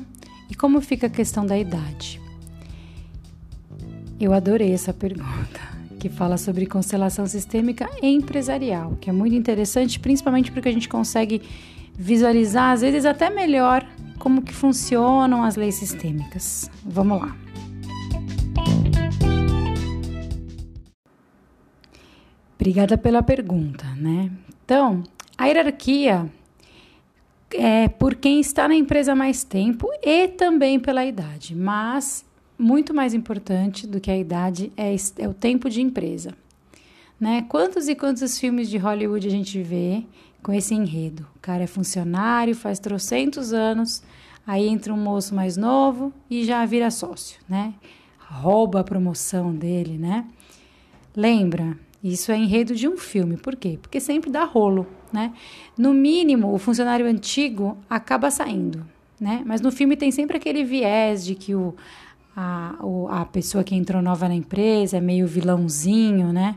e 0.50 0.54
como 0.54 0.80
fica 0.80 1.06
a 1.06 1.10
questão 1.10 1.46
da 1.46 1.56
idade? 1.56 2.20
Eu 4.18 4.32
adorei 4.32 4.72
essa 4.72 4.92
pergunta 4.92 5.77
que 5.98 6.08
fala 6.08 6.36
sobre 6.36 6.64
constelação 6.64 7.26
sistêmica 7.26 7.88
empresarial, 8.00 8.96
que 9.00 9.10
é 9.10 9.12
muito 9.12 9.34
interessante, 9.34 9.98
principalmente 9.98 10.52
porque 10.52 10.68
a 10.68 10.72
gente 10.72 10.88
consegue 10.88 11.42
visualizar, 11.94 12.72
às 12.72 12.80
vezes 12.80 13.04
até 13.04 13.28
melhor, 13.28 13.84
como 14.18 14.42
que 14.42 14.54
funcionam 14.54 15.42
as 15.42 15.56
leis 15.56 15.74
sistêmicas. 15.74 16.70
Vamos 16.84 17.20
lá. 17.20 17.36
Obrigada 22.54 22.96
pela 22.98 23.22
pergunta, 23.22 23.86
né? 23.96 24.30
Então, 24.64 25.02
a 25.36 25.46
hierarquia 25.46 26.30
é 27.52 27.88
por 27.88 28.14
quem 28.14 28.40
está 28.40 28.68
na 28.68 28.74
empresa 28.74 29.14
mais 29.14 29.42
tempo 29.42 29.88
e 30.02 30.28
também 30.28 30.78
pela 30.78 31.04
idade, 31.04 31.54
mas 31.54 32.24
muito 32.58 32.92
mais 32.92 33.14
importante 33.14 33.86
do 33.86 34.00
que 34.00 34.10
a 34.10 34.18
idade 34.18 34.72
é, 34.76 34.94
é 35.18 35.28
o 35.28 35.32
tempo 35.32 35.70
de 35.70 35.80
empresa. 35.80 36.34
Né? 37.20 37.44
Quantos 37.48 37.88
e 37.88 37.94
quantos 37.94 38.38
filmes 38.38 38.68
de 38.68 38.76
Hollywood 38.78 39.26
a 39.26 39.30
gente 39.30 39.62
vê 39.62 40.04
com 40.42 40.52
esse 40.52 40.74
enredo? 40.74 41.26
O 41.36 41.38
cara 41.40 41.64
é 41.64 41.66
funcionário, 41.66 42.54
faz 42.54 42.78
trocentos 42.78 43.52
anos, 43.52 44.02
aí 44.46 44.68
entra 44.68 44.92
um 44.92 44.96
moço 44.96 45.34
mais 45.34 45.56
novo 45.56 46.12
e 46.28 46.44
já 46.44 46.64
vira 46.64 46.90
sócio, 46.90 47.40
né? 47.48 47.74
Rouba 48.18 48.80
a 48.80 48.84
promoção 48.84 49.54
dele, 49.54 49.96
né? 49.96 50.26
Lembra? 51.16 51.78
Isso 52.02 52.30
é 52.30 52.36
enredo 52.36 52.74
de 52.74 52.86
um 52.86 52.96
filme. 52.96 53.36
Por 53.36 53.56
quê? 53.56 53.78
Porque 53.80 53.98
sempre 53.98 54.30
dá 54.30 54.44
rolo, 54.44 54.86
né? 55.12 55.32
No 55.76 55.92
mínimo, 55.92 56.52
o 56.52 56.58
funcionário 56.58 57.06
antigo 57.06 57.76
acaba 57.90 58.30
saindo, 58.30 58.86
né? 59.20 59.42
Mas 59.44 59.60
no 59.60 59.72
filme 59.72 59.96
tem 59.96 60.12
sempre 60.12 60.36
aquele 60.36 60.62
viés 60.62 61.24
de 61.24 61.34
que 61.34 61.54
o 61.54 61.74
a, 62.40 63.20
a 63.20 63.24
pessoa 63.24 63.64
que 63.64 63.74
entrou 63.74 64.00
nova 64.00 64.28
na 64.28 64.34
empresa 64.34 64.98
é 64.98 65.00
meio 65.00 65.26
vilãozinho, 65.26 66.32
né? 66.32 66.54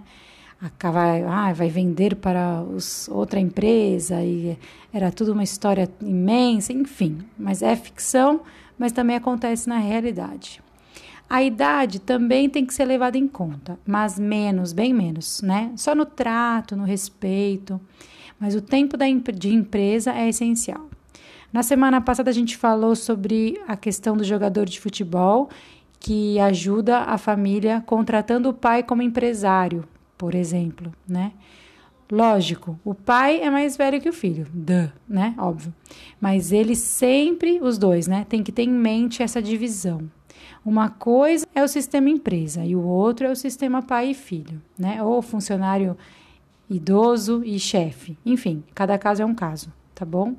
Acaba, 0.62 1.02
ah, 1.28 1.52
vai 1.54 1.70
vender 1.70 2.18
para 2.18 2.62
os, 2.62 3.10
outra 3.10 3.40
empresa 3.40 4.24
e 4.24 4.56
era 4.94 5.12
tudo 5.12 5.34
uma 5.34 5.42
história 5.42 5.90
imensa, 6.00 6.72
enfim. 6.72 7.18
Mas 7.36 7.64
é 7.64 7.76
ficção, 7.76 8.42
mas 8.78 8.92
também 8.92 9.16
acontece 9.16 9.68
na 9.68 9.80
realidade. 9.80 10.62
A 11.28 11.42
idade 11.42 11.98
também 12.00 12.48
tem 12.48 12.64
que 12.64 12.76
ser 12.76 12.86
levada 12.86 13.18
em 13.18 13.28
conta, 13.28 13.80
mas 13.84 14.20
menos, 14.20 14.74
bem 14.74 14.94
menos, 14.94 15.42
né? 15.42 15.72
Só 15.76 15.96
no 15.96 16.06
trato, 16.06 16.76
no 16.76 16.84
respeito. 16.84 17.82
Mas 18.40 18.54
o 18.54 18.62
tempo 18.62 18.96
da, 18.96 19.06
de 19.34 19.52
empresa 19.52 20.14
é 20.14 20.30
essencial. 20.30 20.91
Na 21.52 21.64
semana 21.64 22.00
passada 22.00 22.30
a 22.30 22.34
gente 22.34 22.56
falou 22.56 22.96
sobre 22.96 23.62
a 23.68 23.76
questão 23.76 24.16
do 24.16 24.24
jogador 24.24 24.66
de 24.66 24.80
futebol 24.80 25.50
que 26.00 26.40
ajuda 26.40 27.00
a 27.00 27.18
família 27.18 27.84
contratando 27.86 28.50
o 28.50 28.54
pai 28.54 28.84
como 28.84 29.02
empresário, 29.02 29.84
por 30.18 30.34
exemplo, 30.34 30.92
né? 31.08 31.34
Lógico, 32.10 32.78
o 32.84 32.94
pai 32.94 33.42
é 33.42 33.50
mais 33.50 33.78
velho 33.78 34.02
que 34.02 34.10
o 34.10 34.14
filho, 34.14 34.46
duh, 34.54 34.90
né? 35.08 35.34
Óbvio. 35.38 35.74
Mas 36.20 36.52
eles 36.52 36.80
sempre, 36.80 37.60
os 37.62 37.78
dois, 37.78 38.08
né, 38.08 38.26
tem 38.28 38.44
que 38.44 38.52
ter 38.52 38.64
em 38.64 38.70
mente 38.70 39.24
essa 39.24 39.42
divisão. 39.42 40.10
Uma 40.66 40.90
coisa 40.90 41.46
é 41.56 41.64
o 41.64 41.68
sistema 41.68 42.10
empresa 42.10 42.66
e 42.66 42.76
o 42.76 42.84
outro 42.84 43.28
é 43.28 43.32
o 43.32 43.36
sistema 43.36 43.82
pai 43.82 44.12
e 44.12 44.14
filho, 44.14 44.62
né? 44.78 45.02
Ou 45.04 45.22
funcionário 45.22 45.98
idoso 46.70 47.44
e 47.44 47.60
chefe. 47.60 48.18
Enfim, 48.26 48.64
cada 48.74 48.98
caso 48.98 49.22
é 49.22 49.26
um 49.26 49.36
caso, 49.36 49.72
tá 49.94 50.06
bom? 50.06 50.36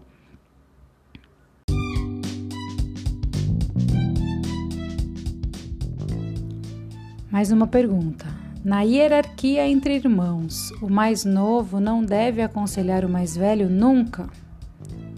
Mais 7.33 7.51
uma 7.51 7.67
pergunta. 7.67 8.27
Na 8.63 8.83
hierarquia 8.83 9.67
entre 9.67 9.95
irmãos, 9.95 10.71
o 10.83 10.91
mais 10.91 11.25
novo 11.25 11.81
não 11.81 12.05
deve 12.05 12.43
aconselhar 12.43 13.07
o 13.07 13.09
mais 13.09 13.35
velho 13.35 13.71
nunca? 13.71 14.29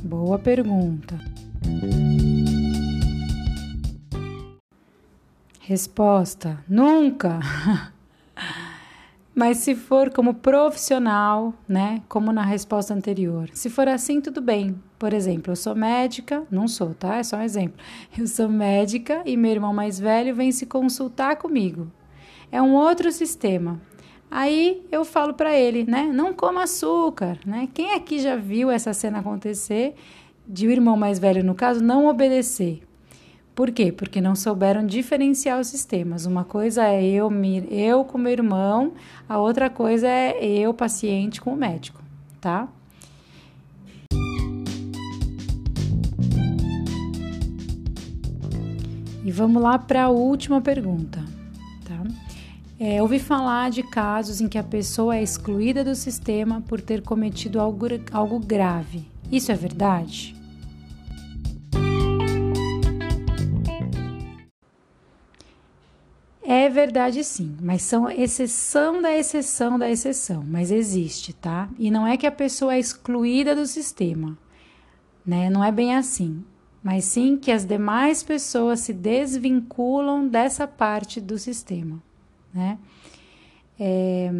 Boa 0.00 0.38
pergunta. 0.38 1.18
Resposta: 5.58 6.62
nunca. 6.68 7.40
Mas 9.34 9.56
se 9.58 9.74
for 9.74 10.10
como 10.10 10.34
profissional, 10.34 11.52
né, 11.66 12.00
como 12.08 12.32
na 12.32 12.44
resposta 12.44 12.94
anterior, 12.94 13.50
se 13.52 13.68
for 13.68 13.88
assim, 13.88 14.20
tudo 14.20 14.40
bem. 14.40 14.80
Por 14.96 15.12
exemplo, 15.12 15.50
eu 15.50 15.56
sou 15.56 15.74
médica, 15.74 16.44
não 16.48 16.68
sou, 16.68 16.94
tá? 16.94 17.16
É 17.16 17.24
só 17.24 17.38
um 17.38 17.42
exemplo. 17.42 17.76
Eu 18.16 18.28
sou 18.28 18.48
médica 18.48 19.20
e 19.26 19.36
meu 19.36 19.50
irmão 19.50 19.74
mais 19.74 19.98
velho 19.98 20.32
vem 20.32 20.52
se 20.52 20.64
consultar 20.64 21.34
comigo 21.34 21.90
é 22.50 22.60
um 22.60 22.74
outro 22.74 23.10
sistema. 23.12 23.80
Aí 24.30 24.84
eu 24.90 25.04
falo 25.04 25.34
para 25.34 25.56
ele, 25.56 25.84
né? 25.84 26.10
Não 26.12 26.32
coma 26.32 26.64
açúcar, 26.64 27.38
né? 27.46 27.68
Quem 27.72 27.94
aqui 27.94 28.18
já 28.18 28.36
viu 28.36 28.70
essa 28.70 28.92
cena 28.92 29.20
acontecer 29.20 29.94
de 30.46 30.66
o 30.66 30.70
irmão 30.70 30.96
mais 30.96 31.18
velho, 31.18 31.44
no 31.44 31.54
caso, 31.54 31.82
não 31.82 32.06
obedecer? 32.06 32.82
Por 33.54 33.70
quê? 33.70 33.92
Porque 33.92 34.20
não 34.20 34.34
souberam 34.34 34.84
diferenciar 34.84 35.60
os 35.60 35.68
sistemas. 35.68 36.26
Uma 36.26 36.44
coisa 36.44 36.84
é 36.84 37.04
eu, 37.04 37.30
eu 37.70 38.04
com 38.04 38.18
meu 38.18 38.32
irmão, 38.32 38.94
a 39.28 39.38
outra 39.38 39.70
coisa 39.70 40.08
é 40.08 40.44
eu, 40.44 40.74
paciente, 40.74 41.40
com 41.40 41.52
o 41.52 41.56
médico, 41.56 42.02
tá? 42.40 42.68
E 49.24 49.30
vamos 49.30 49.62
lá 49.62 49.78
para 49.78 50.02
a 50.02 50.08
última 50.10 50.60
pergunta. 50.60 51.23
É, 52.78 53.00
ouvi 53.00 53.20
falar 53.20 53.70
de 53.70 53.84
casos 53.84 54.40
em 54.40 54.48
que 54.48 54.58
a 54.58 54.62
pessoa 54.64 55.14
é 55.14 55.22
excluída 55.22 55.84
do 55.84 55.94
sistema 55.94 56.60
por 56.60 56.80
ter 56.80 57.02
cometido 57.02 57.60
algo, 57.60 57.86
algo 58.10 58.40
grave. 58.40 59.06
Isso 59.30 59.52
é 59.52 59.54
verdade? 59.54 60.34
É 66.42 66.68
verdade 66.68 67.22
sim, 67.22 67.56
mas 67.62 67.82
são 67.82 68.10
exceção 68.10 69.00
da 69.00 69.16
exceção 69.16 69.78
da 69.78 69.88
exceção, 69.88 70.44
mas 70.44 70.72
existe, 70.72 71.32
tá? 71.32 71.70
E 71.78 71.92
não 71.92 72.04
é 72.04 72.16
que 72.16 72.26
a 72.26 72.32
pessoa 72.32 72.74
é 72.74 72.78
excluída 72.80 73.54
do 73.54 73.66
sistema, 73.66 74.36
né? 75.24 75.48
Não 75.48 75.64
é 75.64 75.70
bem 75.70 75.94
assim, 75.94 76.44
mas 76.82 77.04
sim 77.04 77.36
que 77.36 77.52
as 77.52 77.64
demais 77.64 78.24
pessoas 78.24 78.80
se 78.80 78.92
desvinculam 78.92 80.26
dessa 80.26 80.66
parte 80.66 81.20
do 81.20 81.38
sistema 81.38 82.02
né? 82.54 82.78
É, 83.78 84.30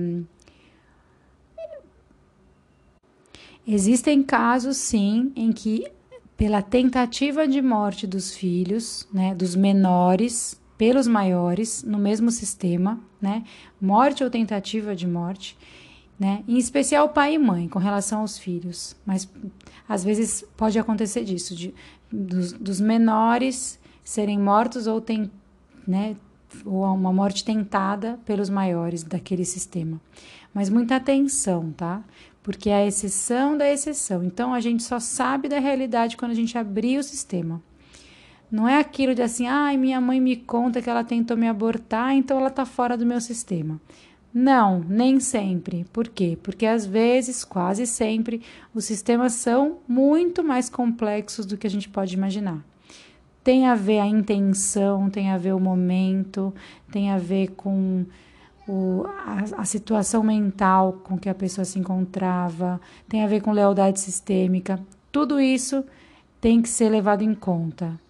existem 3.67 4.23
casos, 4.23 4.77
sim, 4.77 5.33
em 5.35 5.53
que 5.53 5.91
pela 6.37 6.63
tentativa 6.63 7.47
de 7.47 7.61
morte 7.63 8.07
dos 8.07 8.35
filhos, 8.35 9.09
né, 9.13 9.35
dos 9.35 9.55
menores, 9.55 10.61
pelos 10.77 11.07
maiores, 11.07 11.83
no 11.83 11.99
mesmo 11.99 12.31
sistema, 12.31 13.01
né, 13.21 13.45
morte 13.81 14.25
ou 14.25 14.31
tentativa 14.31 14.95
de 14.95 15.07
morte, 15.07 15.57
né, 16.19 16.45
em 16.47 16.59
especial 16.59 17.09
pai 17.09 17.35
e 17.35 17.39
mãe 17.39 17.69
com 17.69 17.79
relação 17.79 18.21
aos 18.21 18.39
filhos, 18.39 18.97
mas 19.07 19.29
às 19.89 20.05
vezes 20.05 20.45
pode 20.57 20.79
acontecer 20.79 21.25
disso, 21.25 21.55
de, 21.55 21.75
dos, 22.11 22.53
dos 22.53 22.81
menores 22.81 23.79
serem 24.03 24.39
mortos 24.39 24.87
ou 24.87 25.01
tem, 25.01 25.31
né, 25.87 26.17
ou 26.65 26.85
uma 26.85 27.13
morte 27.13 27.45
tentada 27.45 28.19
pelos 28.25 28.51
maiores 28.51 29.03
daquele 29.03 29.45
sistema. 29.45 30.01
Mas 30.53 30.71
muita 30.71 30.97
atenção, 30.97 31.73
tá? 31.73 32.03
Porque 32.43 32.71
é 32.71 32.77
a 32.77 32.87
exceção 32.87 33.57
da 33.57 33.69
exceção. 33.71 34.23
Então 34.23 34.55
a 34.55 34.61
gente 34.61 34.83
só 34.83 35.01
sabe 35.01 35.49
da 35.49 35.59
realidade 35.59 36.17
quando 36.17 36.33
a 36.33 36.35
gente 36.35 36.57
abrir 36.57 36.99
o 36.99 37.03
sistema. 37.03 37.63
Não 38.51 38.69
é 38.69 38.79
aquilo 38.79 39.15
de 39.15 39.23
assim, 39.23 39.47
ai, 39.47 39.75
ah, 39.75 39.79
minha 39.79 40.01
mãe 40.01 40.21
me 40.21 40.37
conta 40.37 40.81
que 40.81 40.89
ela 40.89 41.03
tentou 41.03 41.37
me 41.37 41.49
abortar, 41.49 42.13
então 42.15 42.39
ela 42.39 42.51
tá 42.51 42.65
fora 42.65 42.97
do 42.97 43.07
meu 43.07 43.21
sistema. 43.21 43.81
Não, 44.33 44.81
nem 44.89 45.19
sempre. 45.19 45.85
Por 45.93 46.09
quê? 46.09 46.39
Porque 46.43 46.67
às 46.67 46.85
vezes, 46.85 47.45
quase 47.45 47.87
sempre, 47.87 48.43
os 48.75 48.85
sistemas 48.85 49.33
são 49.33 49.79
muito 49.89 50.45
mais 50.45 50.69
complexos 50.69 51.47
do 51.47 51.57
que 51.57 51.67
a 51.67 51.71
gente 51.71 51.89
pode 51.89 52.15
imaginar 52.15 52.65
tem 53.45 53.67
a 53.67 53.75
ver 53.75 54.01
a 54.01 54.07
intenção, 54.07 55.11
tem 55.11 55.31
a 55.31 55.37
ver 55.37 55.53
o 55.53 55.61
momento, 55.61 56.53
tem 56.91 57.11
a 57.11 57.19
ver 57.19 57.49
com 57.49 58.07
o, 58.67 59.05
a, 59.07 59.61
a, 59.61 59.65
situação 59.67 60.23
mental 60.23 60.95
com 61.05 61.19
que 61.19 61.29
a 61.29 61.35
pessoa 61.35 61.67
se 61.67 61.79
encontrava, 61.79 62.81
tem 63.07 63.23
a 63.23 63.27
ver 63.27 63.43
com 63.43 63.53
lealdade 63.53 64.01
sistêmica. 64.01 64.81
Tudo 65.13 65.39
isso 65.39 65.85
tem 66.41 66.63
que 66.63 66.69
ser 66.71 66.89
levado 66.89 67.23
em 67.23 67.35
conta. 67.35 68.01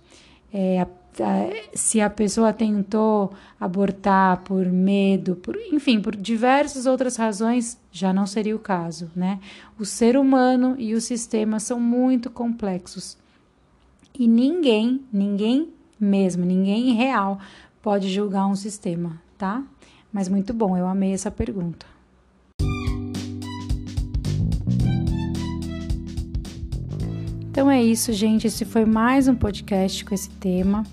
É, 0.52 0.82
a, 0.82 0.84
a, 0.84 1.76
se 1.76 2.00
a 2.00 2.08
pessoa 2.08 2.52
tentou 2.52 3.32
abortar 3.58 4.42
por 4.42 4.64
medo, 4.66 5.34
por, 5.34 5.56
enfim, 5.56 6.00
por 6.00 6.14
diversas 6.14 6.86
outras 6.86 7.16
razões, 7.16 7.76
já 7.90 8.12
não 8.12 8.24
seria 8.24 8.54
o 8.54 8.60
caso, 8.60 9.10
né? 9.16 9.40
O 9.76 9.84
ser 9.84 10.16
humano 10.16 10.76
e 10.78 10.94
o 10.94 11.00
sistema 11.00 11.58
são 11.58 11.80
muito 11.80 12.30
complexos. 12.30 13.18
E 14.16 14.28
ninguém, 14.28 15.00
ninguém 15.12 15.70
mesmo, 15.98 16.44
ninguém 16.44 16.92
real 16.92 17.40
pode 17.82 18.08
julgar 18.08 18.46
um 18.46 18.54
sistema, 18.54 19.20
tá? 19.36 19.60
Mas 20.12 20.28
muito 20.28 20.54
bom, 20.54 20.76
eu 20.76 20.86
amei 20.86 21.12
essa 21.12 21.32
pergunta. 21.32 21.84
Então 27.50 27.68
é 27.68 27.82
isso, 27.82 28.12
gente. 28.12 28.46
Esse 28.46 28.64
foi 28.64 28.84
mais 28.84 29.26
um 29.26 29.34
podcast 29.34 30.04
com 30.04 30.14
esse 30.14 30.30
tema, 30.30 30.84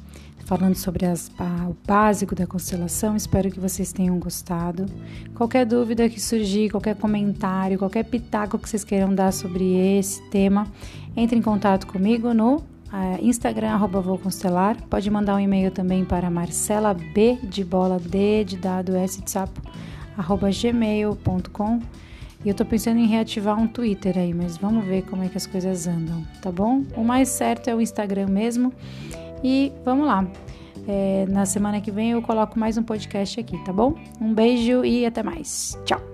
falando 0.45 0.73
sobre 0.73 1.05
as, 1.05 1.29
o 1.69 1.75
básico 1.85 2.33
da 2.33 2.47
constelação. 2.47 3.15
Espero 3.15 3.51
que 3.51 3.59
vocês 3.59 3.93
tenham 3.93 4.17
gostado. 4.17 4.87
Qualquer 5.35 5.67
dúvida 5.67 6.09
que 6.09 6.19
surgir, 6.19 6.71
qualquer 6.71 6.95
comentário, 6.95 7.77
qualquer 7.77 8.03
pitaco 8.03 8.57
que 8.57 8.67
vocês 8.67 8.83
queiram 8.83 9.13
dar 9.13 9.31
sobre 9.31 9.75
esse 9.99 10.27
tema, 10.31 10.65
entre 11.15 11.37
em 11.37 11.41
contato 11.43 11.85
comigo 11.85 12.33
no 12.33 12.70
Instagram, 13.21 13.69
arroba 13.69 14.01
vou 14.01 14.17
constelar. 14.17 14.75
Pode 14.89 15.09
mandar 15.09 15.35
um 15.35 15.39
e-mail 15.39 15.71
também 15.71 16.03
para 16.03 16.29
Marcela 16.29 16.93
B 16.93 17.37
de 17.43 17.63
bola 17.63 17.99
D 17.99 18.43
de 18.43 18.57
dado 18.57 18.95
S 18.95 19.21
de 19.21 19.31
sapo, 19.31 19.61
arroba 20.17 20.49
gmail.com. 20.51 21.79
E 22.43 22.49
eu 22.49 22.55
tô 22.55 22.65
pensando 22.65 22.99
em 22.99 23.05
reativar 23.05 23.57
um 23.57 23.67
Twitter 23.67 24.17
aí, 24.17 24.33
mas 24.33 24.57
vamos 24.57 24.83
ver 24.85 25.03
como 25.03 25.23
é 25.23 25.29
que 25.29 25.37
as 25.37 25.45
coisas 25.45 25.87
andam, 25.87 26.25
tá 26.41 26.51
bom? 26.51 26.83
O 26.95 27.03
mais 27.03 27.29
certo 27.29 27.69
é 27.69 27.75
o 27.75 27.79
Instagram 27.79 28.27
mesmo. 28.27 28.73
E 29.43 29.71
vamos 29.85 30.07
lá. 30.07 30.27
É, 30.87 31.27
na 31.29 31.45
semana 31.45 31.79
que 31.79 31.91
vem 31.91 32.11
eu 32.11 32.21
coloco 32.21 32.57
mais 32.57 32.77
um 32.77 32.83
podcast 32.83 33.39
aqui, 33.39 33.57
tá 33.63 33.71
bom? 33.71 33.93
Um 34.19 34.33
beijo 34.33 34.83
e 34.83 35.05
até 35.05 35.21
mais. 35.21 35.77
Tchau! 35.85 36.10